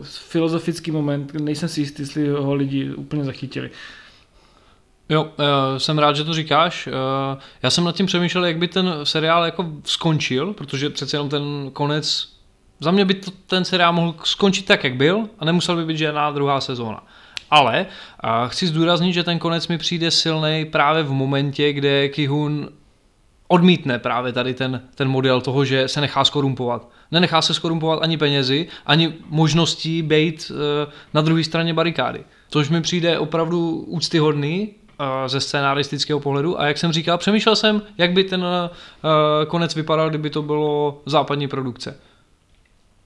[0.00, 3.70] eh, filozofický moment, nejsem si jistý, jestli ho lidi úplně zachytili.
[5.08, 6.86] Jo, eh, jsem rád, že to říkáš.
[6.86, 11.28] Eh, Já jsem nad tím přemýšlel, jak by ten seriál jako skončil, protože přece jenom
[11.28, 12.28] ten konec,
[12.80, 15.98] za mě by to, ten seriál mohl skončit tak, jak byl a nemusel by být
[15.98, 17.02] žádná druhá sezóna.
[17.50, 17.86] Ale
[18.20, 22.68] a chci zdůraznit, že ten konec mi přijde silný právě v momentě, kde Kihun
[23.48, 26.88] odmítne právě tady ten, ten model toho, že se nechá skorumpovat.
[27.10, 32.24] Nenechá se skorumpovat ani penězi, ani možností být eh, na druhé straně barikády.
[32.48, 34.85] Což mi přijde opravdu úctyhodný eh,
[35.26, 40.08] ze scénaristického pohledu a jak jsem říkal, přemýšlel jsem, jak by ten eh, konec vypadal,
[40.08, 41.98] kdyby to bylo západní produkce.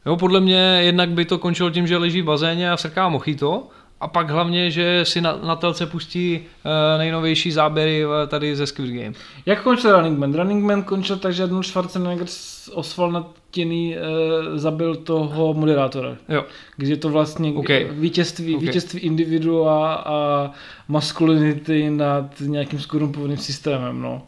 [0.07, 3.69] Jo, podle mě jednak by to končilo tím, že leží v bazéně a srká mochito,
[4.01, 8.67] a pak hlavně, že si na, na telce pustí uh, nejnovější záběry uh, tady ze
[8.67, 9.13] Squid Game.
[9.47, 10.35] Jak končil Running Man?
[10.35, 12.27] Running Man končil tak, že Arnold Schwarzenegger
[12.73, 16.17] osval natěný uh, zabil toho moderátora.
[16.29, 16.45] Jo.
[16.79, 17.89] Je to vlastně Okay.
[17.91, 18.67] vítězství, Okay.
[18.67, 20.51] vítězství individua a
[20.89, 24.03] maskulinity nad nějakým skorumpovaným systémem.
[24.03, 24.23] No.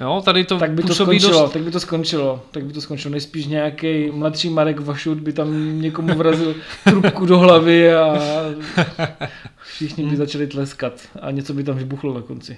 [0.00, 1.52] Jo, tady to tak by to skončilo, dost...
[1.52, 3.12] tak by to skončilo, tak by to skončilo.
[3.12, 8.18] Nejspíš nějaký mladší Marek Vašut by tam někomu vrazil trubku do hlavy a
[9.64, 12.56] všichni by začali tleskat a něco by tam vybuchlo na konci.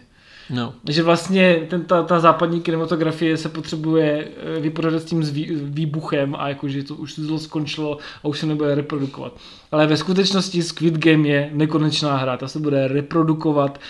[0.51, 0.75] No.
[0.89, 6.35] Že vlastně ten, ta, ta západní kinematografie se potřebuje eh, vypořádat s tím zvý, výbuchem
[6.39, 9.33] a jakože to už zlo skončilo a už se nebude reprodukovat.
[9.73, 13.81] Ale ve skutečnosti Squid Game je nekonečná hra, ta se bude reprodukovat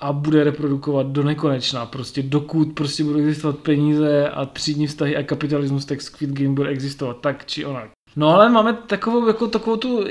[0.00, 1.86] a bude reprodukovat do nekonečna.
[1.86, 6.68] Prostě dokud prostě budou existovat peníze a třídní vztahy a kapitalismus, tak Squid Game bude
[6.68, 7.90] existovat tak či onak.
[8.16, 10.04] No ale máme takovou, jako takovou tu,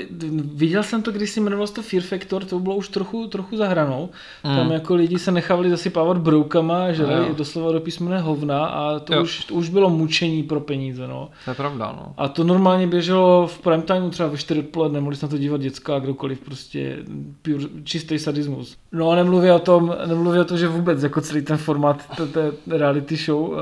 [0.54, 3.68] viděl jsem to, když si jmenoval to Fear Factor, to bylo už trochu, trochu za
[3.68, 4.08] hranou.
[4.44, 4.56] Mm.
[4.56, 7.34] Tam jako lidi se nechávali zasypávat broukama, že jo.
[7.36, 9.22] doslova do písmene hovna a to Jo.
[9.22, 11.28] už, to už bylo mučení pro peníze, no.
[11.44, 12.14] To je pravda, no.
[12.16, 15.38] A to normálně běželo v prime time třeba ve 4 odpoledne, mohli se na to
[15.38, 16.96] dívat děcka a kdokoliv, prostě
[17.42, 18.76] pure, čistý sadismus.
[18.92, 22.52] No a nemluví o tom, nemluví o tom, že vůbec jako celý ten formát té-
[22.76, 23.52] reality show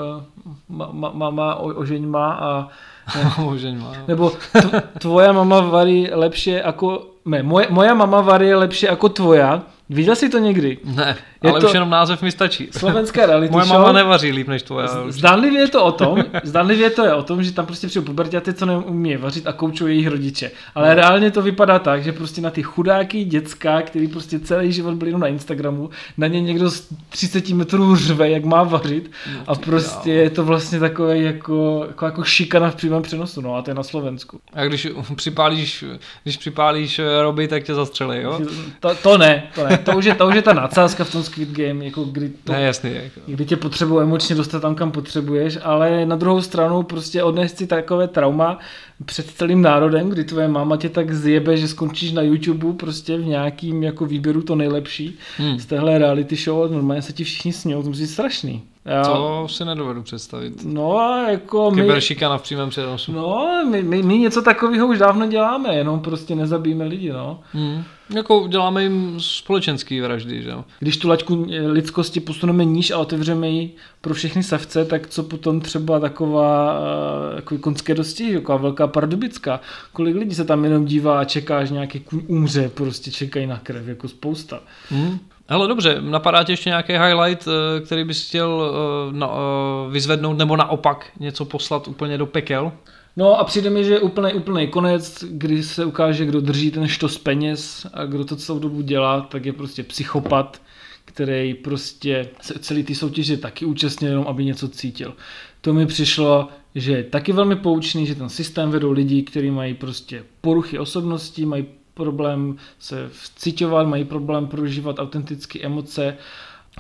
[0.69, 2.69] má, má, má, má ožeň má a
[3.39, 3.93] Možná má.
[4.09, 9.63] nebo t- tvoja mama varí lepší jako, ne, moje, moja mama varí lepší jako tvoja.
[9.91, 10.79] Viděl jsi to někdy?
[10.85, 12.69] Ne, Je ale to- už jenom název mi stačí.
[12.79, 13.79] Slovenská reality Moje show.
[13.79, 14.89] mama nevaří líp než tvoje.
[14.89, 18.07] Z- Zdánlivě je to o tom, zdánlivě to je o tom, že tam prostě přijde
[18.07, 20.51] pubertáty, co neumí vařit a koučují jejich rodiče.
[20.75, 24.95] Ale reálně to vypadá tak, že prostě na ty chudáky děcka, který prostě celý život
[24.95, 29.11] byli jenom na Instagramu, na ně někdo z 30 metrů řve, jak má vařit
[29.47, 33.63] a prostě je to vlastně takové jako, jako, jako šikana v přímém přenosu, no a
[33.63, 34.41] to je na Slovensku.
[34.55, 35.85] A když připálíš,
[36.23, 38.41] když připálíš eh, roby, tak tě zastřelí, jo?
[38.81, 41.23] To, to ne, to ne, to už je, to už je ta nadsázka v tom
[41.23, 42.91] Squid Game, jako kdy to Ne, jasný.
[42.95, 43.21] Jako.
[43.27, 47.67] kdy tě potřebuji emočně dostat tam, kam potřebuješ, ale na druhou stranu prostě odnést si
[47.67, 48.59] takové trauma
[49.05, 53.27] před celým národem, kdy tvoje máma tě tak zjebe, že skončíš na YouTube prostě v
[53.27, 55.59] nějakým jako výběru to nejlepší Hmm.
[55.59, 58.63] z téhle reality show a normálně se ti všichni smějou, to musí být strašný.
[58.89, 60.65] Já, To si nedovedu představit.
[60.65, 63.13] No a jako my, Kyberšikana v přímém přenosu.
[63.13, 67.41] no, my, my, my, něco takového už dávno děláme, jenom prostě nezabijeme lidi, no.
[67.53, 67.85] Hmm.
[68.11, 70.65] Jako děláme jim společenský vraždy, že jo?
[70.79, 75.61] Když tu laťku lidskosti posuneme níž a otevřeme ji pro všechny savce, tak co potom
[75.61, 79.61] třeba taková eh, jako konské dosti, jako velká pardubická.
[79.93, 83.59] Kolik lidí se tam jenom dívá a čeká, že nějaký kuň umře, prostě čekají na
[83.59, 84.61] krev, jako spousta.
[84.91, 85.19] Hmm.
[85.51, 88.73] Hele, dobře, napadá ti ještě nějaký highlight, eh, který bys chtěl
[89.13, 92.73] eh, eh, vyzvednout, nebo naopak něco poslat úplně do pekel?
[93.17, 96.89] No a přijde mi, že je úplný, úplný konec, kdy se ukáže, kdo drží ten
[96.89, 100.61] štos peněz a kdo to celou dobu dělá, tak je prostě psychopat,
[101.05, 105.15] který prostě se celý ty soutěže taky účastnil, jenom aby něco cítil.
[105.61, 109.75] To mi přišlo, že je taky velmi poučný, že ten systém vedou lidi, kteří mají
[109.75, 111.67] prostě poruchy osobností, mají
[111.99, 116.17] problém se vciťovat, mají problém prožívat autentické emoce,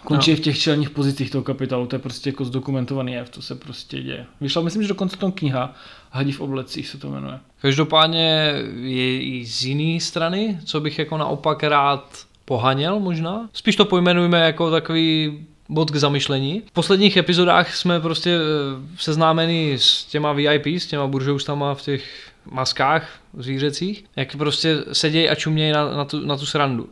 [0.04, 0.36] končí No.
[0.36, 4.02] v těch čelních pozicích toho kapitálu, to je prostě jako zdokumentovaný jev, to se prostě
[4.02, 4.26] děje.
[4.40, 5.74] Vyšla, myslím, že dokonce tom kniha,
[6.10, 7.38] Hadi v oblecích se to jmenuje.
[7.62, 13.48] Každopádně je i z jiné strany, co bych jako naopak rád pohaněl možná.
[13.52, 16.62] Spíš to pojmenujme jako takový bod k zamyšlení.
[16.66, 18.40] V posledních epizodách jsme prostě eh,
[18.98, 22.04] seznámeni s těma VIP, s těma buržoustama v těch
[22.50, 26.88] maskách zvířecích, jak prostě sedějí a čumějí na, na, tu, na tu srandu.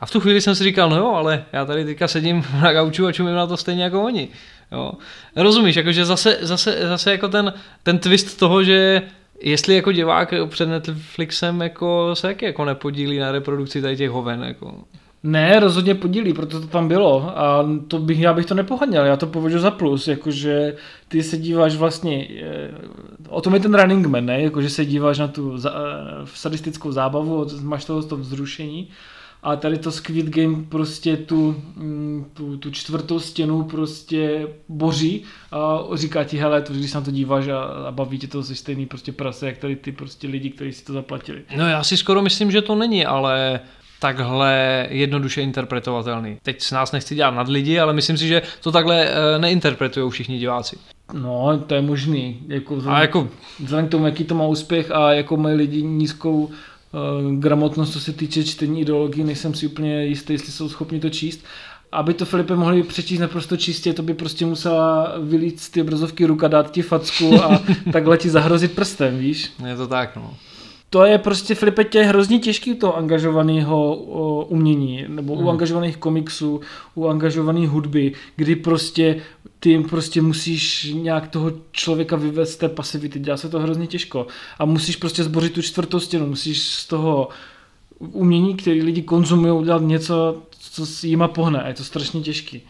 [0.00, 2.72] A v tu chvíli jsem si říkal, no jo, ale já tady teďka sedím na
[2.72, 4.28] gauču a čumím na to stejně jako oni.
[4.72, 4.92] Jo.
[5.36, 9.02] Rozumíš, jakože zase, zase, zase jako ten, ten twist toho, že
[9.40, 14.42] jestli jako divák před Netflixem jako se jaký jako nepodílí na reprodukci tady těch hoven.
[14.42, 14.84] Jako.
[15.22, 19.16] Ne, rozhodně podílí, proto to tam bylo a to bych, já bych to nepohaněl, já
[19.16, 20.76] to považuji za plus, jakože
[21.08, 22.70] ty se díváš vlastně, eh,
[23.28, 24.42] o tom je ten Running Man, ne?
[24.42, 25.70] jakože se díváš na tu eh,
[26.24, 28.88] sadistickou zábavu, máš toho to vzrušení
[29.42, 35.78] a tady to Squid Game prostě tu, mm, tu, tu čtvrtou stěnu prostě boří a
[35.94, 38.54] říká ti, hele, to, když se na to díváš a, a baví tě to, jsi
[38.54, 41.42] stejný prostě prase, jak tady ty prostě lidi, kteří si to zaplatili.
[41.56, 43.60] No já si skoro myslím, že to není, ale
[44.00, 46.38] takhle jednoduše interpretovatelný.
[46.42, 50.10] Teď s nás nechci dělat nad lidi, ale myslím si, že to takhle eh, neinterpretují
[50.10, 50.76] všichni diváci.
[51.12, 52.40] No, to je možný.
[52.48, 53.28] Jako vzhledem, A jako,
[53.60, 56.50] vzhledem k tomu, jaký to má úspěch a jako mají lidi nízkou uh,
[57.38, 61.44] gramotnost, co se týče čtení ideologií, nejsem si úplně jistý, jestli jsou schopni to číst.
[61.92, 66.26] aby to Filipe mohli přečíst naprosto čistě, to by prostě musela vylít z ty obrazovky
[66.26, 67.60] ruka, dát ti facku a
[67.92, 69.52] takhle ti zahrozit prstem, víš?
[69.66, 70.34] Je to tak, no.
[70.90, 73.94] To je prostě, Filipe, tě hrozně těžký toho angažovaného
[74.48, 75.48] umění, nebo u Mhm.
[75.48, 76.60] angažovaných komiksů,
[76.94, 79.16] u angažované hudby, kdy prostě
[79.60, 83.86] ty jim prostě musíš nějak toho člověka vyvést z té pasivity, dělá se to hrozně
[83.86, 84.26] těžko.
[84.58, 87.28] A musíš prostě zbořit tu čtvrtou stěnu, musíš z toho
[87.98, 91.62] umění, který lidi konzumují, udělat něco, co s jima pohne.
[91.62, 92.62] A je to strašně těžký.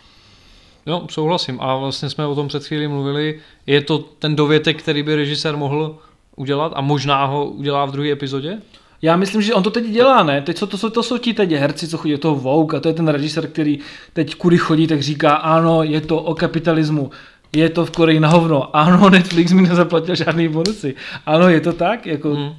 [0.87, 1.61] Jo, souhlasím.
[1.61, 3.41] A vlastně jsme o tom před chvílí mluvili.
[3.67, 5.99] Je to ten dovětek, který by režisér mohl
[6.39, 8.59] udělat a možná ho udělá v druhé epizodě?
[9.03, 10.43] Já myslím, že on to teď dělá, ne?
[10.43, 12.81] Teď co, to, jsou, to jsou ti teď herci, co chodí do toho Vogue a
[12.81, 13.79] to je ten režisér, který
[14.13, 17.11] teď kudy chodí, tak říká, ano, je to o kapitalismu,
[17.57, 20.95] je to v Koreji na hovno, ano, Netflix mi nezaplatil žádný bonusy,
[21.27, 22.51] ano, je to tak, jako, Hmm.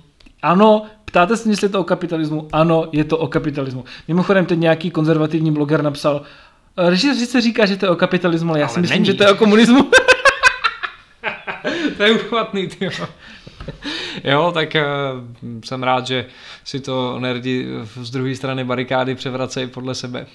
[0.42, 3.84] ano, ptáte se, jestli je to o kapitalismu, ano, je to o kapitalismu.
[4.08, 6.22] Mimochodem, teď nějaký konzervativní bloger napsal,
[6.78, 9.06] režisér sice říká, že to je o kapitalismu, ale já Ale si myslím, není.
[9.06, 9.90] že to je o komunismu.
[11.98, 12.90] to je uchvatný, ty
[14.24, 14.52] jo.
[14.54, 14.82] Tak uh,
[15.66, 16.26] jsem rád, že
[16.64, 17.68] si to nerdi
[18.02, 20.26] z druhé strany barikády převracejí podle sebe.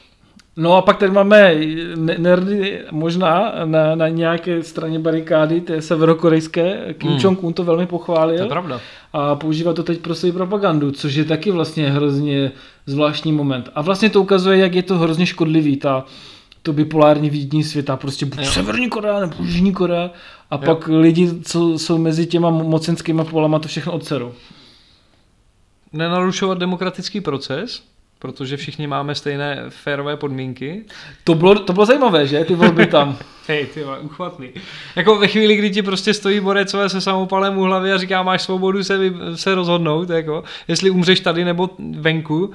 [0.57, 1.55] No a pak tady máme
[1.97, 6.95] ne- nerdy možná na, na nějaké straně barikády, té severokorejské.
[6.99, 7.19] Kim Hmm.
[7.21, 8.81] Jong-un to velmi To je pochválil pravda.
[9.13, 12.53] a používá to teď pro svou propagandu, což je taky vlastně hrozně
[12.87, 13.69] zvláštní moment.
[13.75, 16.05] A vlastně to ukazuje, jak je to hrozně škodlivý, ta,
[16.65, 18.51] to bipolární vidění světa, prostě buď Jo.
[18.51, 20.11] Severní Korea nebo Jižní Korea
[20.51, 20.63] a Jo.
[20.65, 24.35] pak lidi, co jsou mezi těma mocenskýma polama, to všechno odseru.
[25.93, 27.83] Nenarušovat demokratický proces,
[28.19, 30.85] protože všichni máme stejné férové podmínky.
[31.25, 32.45] To bylo, to bylo zajímavé, že?
[32.45, 33.17] Ty volby tam.
[33.49, 34.51] Hej, ty vole, uchvatný.
[34.97, 38.43] Jako ve chvíli, kdy ti prostě stojí borecové se samopalem u hlavy a říká, máš
[38.43, 38.99] svobodu se,
[39.35, 42.53] se rozhodnout, jako, jestli umřeš tady nebo venku.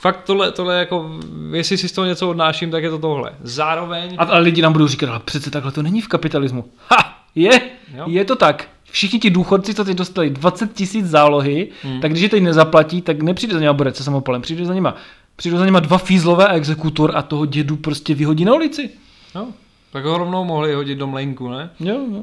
[0.00, 1.10] Fakt tohle, tohle jako,
[1.52, 3.32] jestli si z toho něco odnáším, tak je to tohle.
[3.42, 6.64] Zároveň, A, a lidi nám budou říkat, ale přece takhle to není v kapitalismu.
[6.90, 7.18] Ha!
[7.34, 7.60] Je,
[7.96, 8.04] Jo.
[8.06, 8.68] je to tak.
[8.90, 12.00] Všichni ti důchodci, co teď dostali 20 tisíc zálohy, Hmm.
[12.00, 14.94] tak když je teď nezaplatí, tak nepřijde za něma borec se samopalem, přijde za nima.
[15.36, 18.90] Přijdou za nima dva fízlové a exekutor a toho dědu prostě vyhodí na ulici.
[19.34, 19.48] no,
[19.92, 21.70] tak ho rovnou mohli hodit do mlejnku, ne?
[21.80, 22.22] Jo, jo.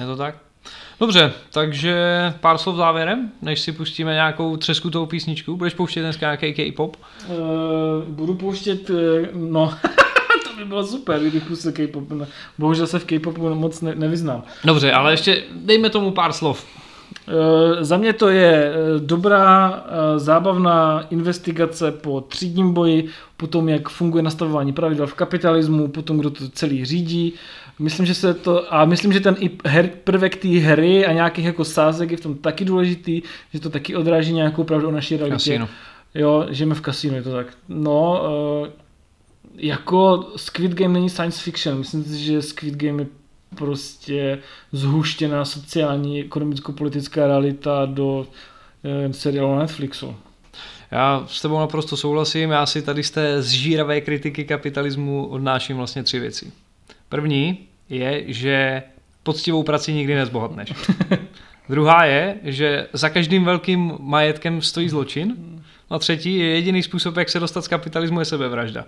[0.00, 0.34] Je to tak?
[1.00, 1.96] Dobře, takže
[2.40, 5.56] pár slov závěrem, než si pustíme nějakou třeskutou písničku.
[5.56, 6.96] Budeš pouštět dneska nějaký K-pop?
[6.96, 7.34] Uh,
[8.06, 8.98] budu pouštět, uh,
[9.32, 9.74] no,
[10.44, 12.04] to by bylo super, kdybych pustil K-pop.
[12.58, 14.42] Bohužel se v K-popu moc ne, nevyznám.
[14.64, 16.66] Dobře, ale ještě dejme tomu pár slov.
[17.28, 23.68] Eh, Za mě to je eh, dobrá, eh, zábavná investigace po třídním boji, po tom,
[23.68, 27.32] jak funguje nastavování pravidel v kapitalismu, po tom, kdo to celý řídí.
[27.78, 31.44] Myslím, že se to, a myslím, že ten i her, prvek té hry a nějakých
[31.44, 33.22] jako sázek je v tom taky důležitý,
[33.54, 35.34] že to taky odráží nějakou pravdu o naší realitě.
[35.34, 35.68] Kasino.
[36.14, 37.46] Jo, žijeme v kasínu, je to tak.
[37.68, 38.22] No,
[39.56, 43.06] jako Squid Game není science fiction, myslím si, že Squid Game je
[43.54, 44.38] prostě
[44.72, 48.26] zhuštěná sociální, ekonomicko-politická realita do
[48.84, 50.16] eh, seriálu na Netflixu.
[50.90, 56.02] Já s tebou naprosto souhlasím, já si tady z té zžíravé kritiky kapitalismu odnáším vlastně
[56.02, 56.52] tři věci.
[57.08, 57.58] První
[57.88, 58.82] je, že
[59.22, 60.72] poctivou prací nikdy nezbohatneš.
[61.68, 65.36] Druhá je, že za každým velkým majetkem stojí zločin.
[65.90, 68.84] A třetí je jediný způsob, jak se dostat z kapitalismu, je sebevražda.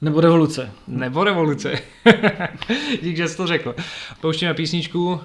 [0.00, 0.72] Nebo revoluce.
[0.88, 1.78] Nebo revoluce.
[3.02, 3.74] Dík, že jsi to řekl.
[4.20, 5.20] Pouštíme písničku.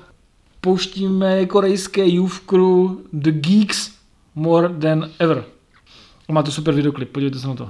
[0.61, 3.91] Pouštíme korejské Youth Crew The Geeks
[4.35, 5.45] More Than Ever.
[6.29, 7.69] A má to super videoklip, podívejte se na to.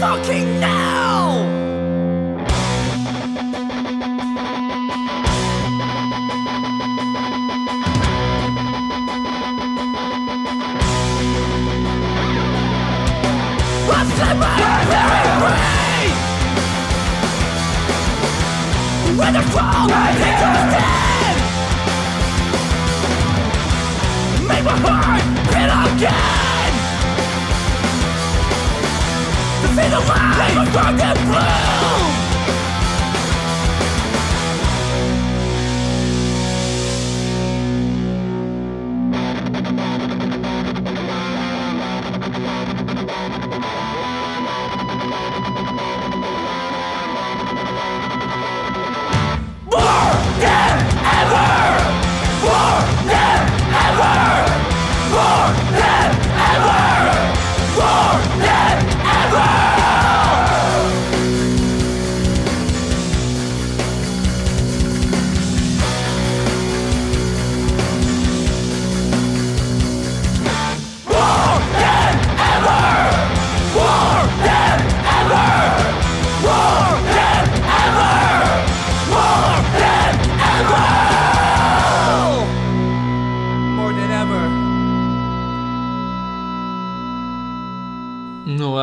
[0.00, 1.42] fucking now!
[13.88, 14.76] What's the matter?
[19.18, 19.88] Where the fall?
[19.88, 21.38] Take your stand!
[24.46, 26.37] Make my heart beat again!
[29.78, 30.34] see the light.
[30.38, 32.17] They a burn them blue.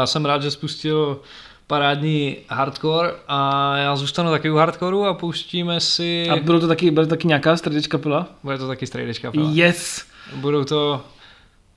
[0.06, 1.20] Já jsem rád, že spustil
[1.68, 6.30] parádní hardcore a já zůstanu taky u hardcoreu a pouštíme si...
[6.30, 8.28] A bylo to taky, byla to taky nějaká stradič kapela?
[8.44, 9.50] Bude to taky straight kapela.
[9.54, 10.06] Yes!
[10.36, 11.02] Budou to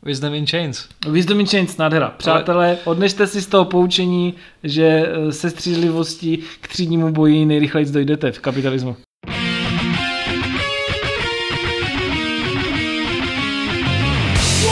[0.02, 0.88] Wisdom in Chains.
[1.10, 2.10] Wisdom in Chains, nádhera.
[2.16, 8.32] Přátelé, odnešte si z toho poučení, že eh, se střízlivostí k třídnímu boji nejrychleji dojdete
[8.32, 8.96] v kapitalismu.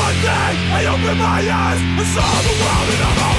[0.06, 3.35] One day I opened my eyes and saw the world in a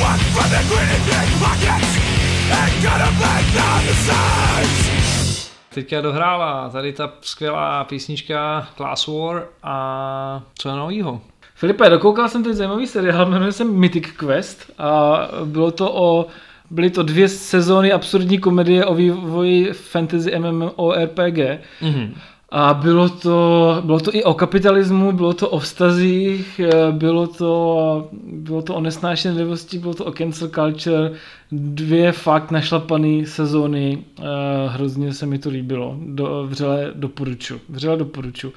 [0.00, 1.90] Want from the greedy big pockets
[2.50, 10.42] Ain't gonna back down the sides Teďka dohrála tady ta skvělá písnička Class War a
[10.54, 11.20] co je novýho?
[11.54, 16.26] Filipe, dokoukal jsem teď zajímavý seriál, jmenuje se Mythic Quest a bylo to o
[16.70, 21.38] Byly to dvě sezóny absurdní komedie o vývoji fantasy MMORPG.
[21.82, 22.14] Mm-hmm.
[22.50, 28.08] A bylo to, bylo to i o kapitalismu, bylo to o vztazích, eh, bylo to,
[28.32, 31.12] bylo to o nesnášenlivosti, bylo to o cancel culture.
[31.52, 34.22] Dvě fakt našlapané sezóny, eh,
[34.68, 35.96] hrozně se mi to líbilo.
[36.06, 37.60] Do, vřele doporučuji.
[37.68, 38.52] Vřele doporučuji.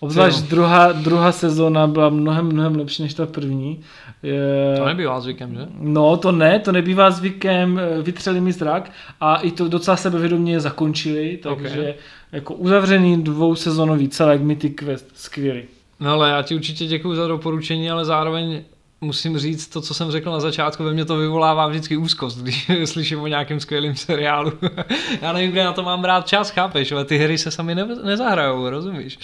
[0.00, 3.80] Obzvlášť druhá, druhá sezóna byla mnohem, mnohem lepší než ta první.
[4.22, 5.66] Je, To nebývá zvykem, že?
[5.80, 10.60] No, to ne, to nebývá zvykem, eh, vytřeli mi zrak a i to docela sebevědomě
[10.60, 11.96] zakončili, takže Ok.
[12.32, 15.62] Jako uzavřený dvousezonový celek Mythic Quest, skvělý.
[16.00, 18.62] No ale já ti určitě děkuji za doporučení, ale zároveň
[19.00, 22.70] musím říct to, co jsem řekl na začátku, ve mně to vyvolává vždycky úzkost, když
[22.84, 24.52] slyším o nějakém skvělém seriálu.
[25.22, 27.96] já nevím, kde na to mám brát čas, chápeš, ale ty hry se sami ne-
[28.04, 29.18] nezahrajou, rozumíš?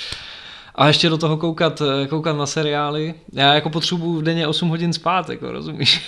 [0.75, 3.15] A ještě do toho koukat, koukat na seriály.
[3.33, 6.03] Já jako potřebuju v denně 8 hodin spát, jako rozumíš.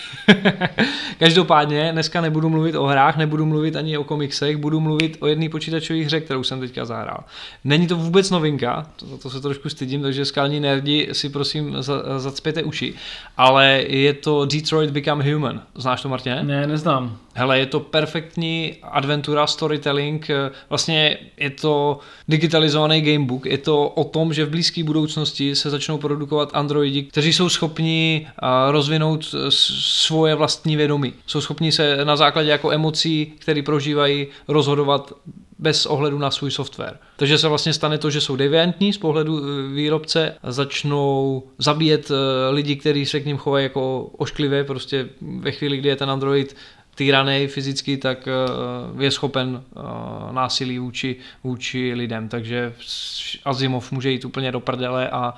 [1.19, 5.49] Každopádně dneska nebudu mluvit o hrách, nebudu mluvit ani o komiksech, budu mluvit o jedné
[5.49, 7.25] počítačové hře, kterou jsem teďka zahrál.
[7.65, 12.03] Není to vůbec novinka, to, to se trošku stydím, takže skalní nerdi si prosím za,
[12.19, 12.95] zacpěte uši,
[13.37, 15.63] ale je to Detroit Become Human.
[15.75, 16.43] Znáš to, Martine?
[16.43, 17.19] Ne, neznám.
[17.35, 21.99] Hele, je to perfektní adventura, storytelling, eh, vlastně je to
[22.29, 27.33] digitalizovaný gamebook, je to o tom, že v blízké budoucnosti se začnou produkovat androidi, kteří
[27.33, 31.13] jsou schopni eh, rozvinout eh, svoje vlastní vědomí.
[31.27, 35.13] Jsou schopni se na základě jako emocí, které prožívají, rozhodovat
[35.59, 36.99] bez ohledu na svůj software.
[37.17, 42.11] Takže se vlastně stane to, že jsou deviantní z pohledu eh, výrobce a začnou zabíjet
[42.51, 45.09] lidi, kteří se k ním chovají jako ošklivě, prostě
[45.41, 46.57] ve chvíli, kdy je ten Android
[46.97, 48.33] týraný fyzicky, tak eh,
[49.05, 49.81] je schopen eh,
[50.33, 52.29] násilí vůči, vůči lidem.
[52.29, 52.73] Takže
[53.45, 55.35] Azimov může jít úplně do prdele a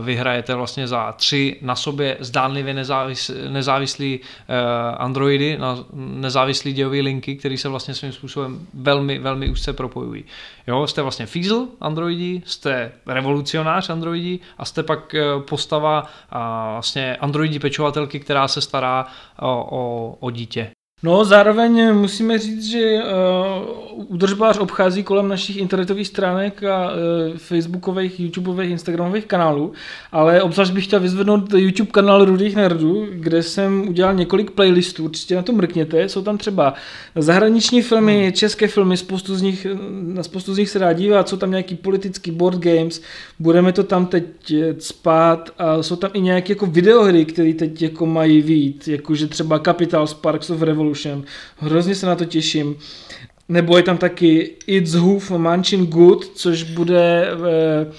[0.00, 4.54] vyhrajete vlastně za tři na sobě zdánlivě nezávis, nezávislý eh,
[4.98, 5.58] androidy,
[5.92, 10.24] nezávislý dějový linky, které se vlastně svým způsobem velmi, velmi úzce propojují.
[10.66, 15.14] Jo, jste vlastně fízl androidi, jste revolucionář androidi a jste pak
[15.48, 16.06] postava
[16.72, 19.06] vlastně androidi pečovatelky, která se stará
[19.38, 20.75] o, o, o dítě.
[21.06, 28.20] No, zároveň musíme říct, že uh, údržbář obchází kolem našich internetových stránek a uh, facebookových,
[28.20, 29.72] youtubeových, instagramových kanálů,
[30.12, 35.36] ale obzvlášť bych chtěl vyzvednout YouTube kanál Rudých nerdů, kde jsem udělal několik playlistů, určitě
[35.36, 36.74] na to mrkněte, jsou tam třeba
[37.16, 38.32] zahraniční filmy, hmm.
[38.32, 39.66] české filmy, spoustu z nich,
[40.02, 43.02] na spoustu z nich se dá dívat, jsou tam nějaký politický board games,
[43.38, 44.24] budeme to tam teď
[44.78, 49.58] spát a jsou tam i nějaké jako videohry, které teď jako mají vít, jakože třeba
[49.58, 51.24] Capital Sparks of Revolution, Revolution.
[51.56, 52.76] Hrozně se na to těším.
[53.48, 57.92] Nebo je tam taky It's Hoof Manchin Good, což bude uh,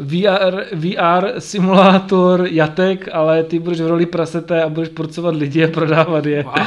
[0.00, 5.68] VR, VR simulátor jatek, ale ty budeš v roli prasete a budeš porcovat lidi a
[5.68, 6.42] prodávat je.
[6.42, 6.54] Wow.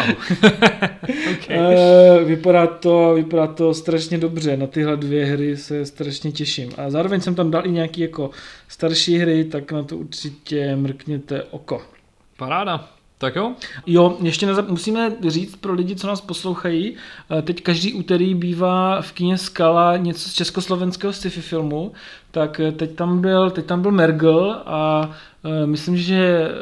[1.33, 1.57] okay.
[1.57, 6.71] uh, vypadá, to, vypadá to strašně dobře, na tyhle dvě hry se strašně těším.
[6.77, 8.29] A zároveň jsem tam dal i nějaký jako
[8.67, 11.81] starší hry, tak na to určitě mrkněte oko.
[12.37, 12.98] Paráda.
[13.21, 13.53] Tak jo?
[13.85, 16.95] Jo, ještě nezap- musíme říct pro lidi, co nás poslouchají,
[17.37, 21.91] eh, teď každý úterý bývá v kině Skala něco z československého sci-fi filmu,
[22.31, 25.11] tak eh, teď tam byl, teď tam byl Mergel a
[25.65, 26.53] myslím, že eh,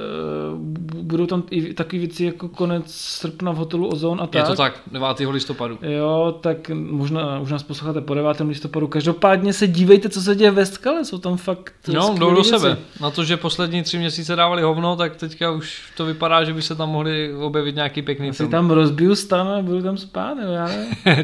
[1.01, 4.35] budou tam i takové věci jako konec srpna v hotelu Ozon a tak.
[4.35, 5.07] Je to tak, 9.
[5.31, 5.77] listopadu.
[5.81, 8.39] Jo, tak možná už nás posloucháte po 9.
[8.39, 8.87] listopadu.
[8.87, 12.77] Každopádně se dívejte, co se děje ve skale, jsou tam fakt No, jdou do sebe.
[13.01, 16.61] Na to, že poslední tři měsíce dávali hovno, tak teďka už to vypadá, že by
[16.61, 18.51] se tam mohli objevit nějaký pěkný Asi film.
[18.51, 20.69] tam rozbiju stan a budu tam spát, jo, já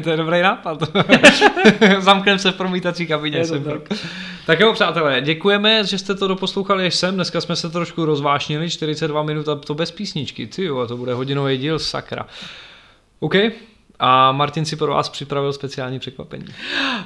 [0.00, 0.82] to je dobrý nápad.
[1.98, 3.42] Zamknem se v promítací kabině.
[3.64, 3.98] tak.
[4.46, 7.14] Tak jo, přátelé, děkujeme, že jste to doposlouchali až sem.
[7.14, 10.96] Dneska jsme se trošku rozvášnili, 42 minut a to bez písničky, ty jo, a to
[10.96, 12.26] bude hodinový díl, sakra.
[13.20, 13.34] OK,
[13.98, 16.46] a Martin si pro vás připravil speciální překvapení.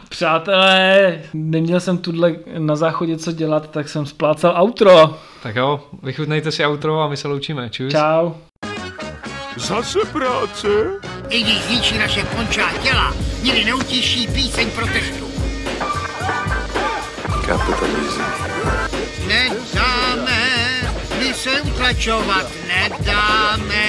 [0.09, 5.19] Přátelé, neměl jsem tuhle na záchodě co dělat, tak jsem splácal outro.
[5.43, 7.71] Tak jo, vychutnejte si outro a my se loučíme.
[7.71, 7.93] Čus.
[7.93, 8.33] Čau.
[9.57, 10.69] Zase práce?
[11.29, 15.28] I když zničí naše končá těla, nikdy neutíší píseň protestu.
[17.49, 18.23] Kapitalism.
[19.27, 20.41] Nedáme,
[21.19, 23.85] my se utlačovat nedáme.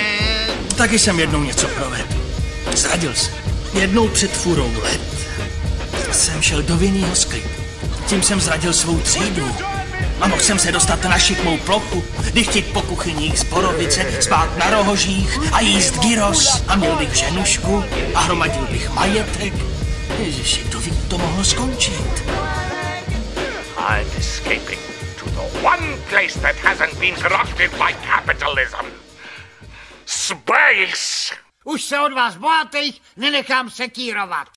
[0.78, 2.16] Taky jsem jednou něco provedl.
[2.76, 3.32] Zradil se.
[3.74, 5.02] Jednou před furou let
[6.12, 7.50] jsem šel do vinného sklipu.
[8.08, 9.56] Tím jsem zradil svou třídu.
[10.22, 12.04] A mohl jsem se dostat na šikmou plochu,
[12.34, 16.64] dychtit po kuchyních z borovice, spát na rohožích a jíst gyros.
[16.68, 17.84] A měl bych ženušku
[18.16, 19.54] a hromadil bych majetek.
[20.20, 22.24] Ježiši, kdo ví, to mohlo skončit.
[23.80, 24.78] I'm escaping
[25.20, 28.86] to the one place that hasn't been corrupted by capitalism.
[30.06, 31.34] Space!
[31.64, 34.48] Už se od vás bohatých nenechám sekírovat.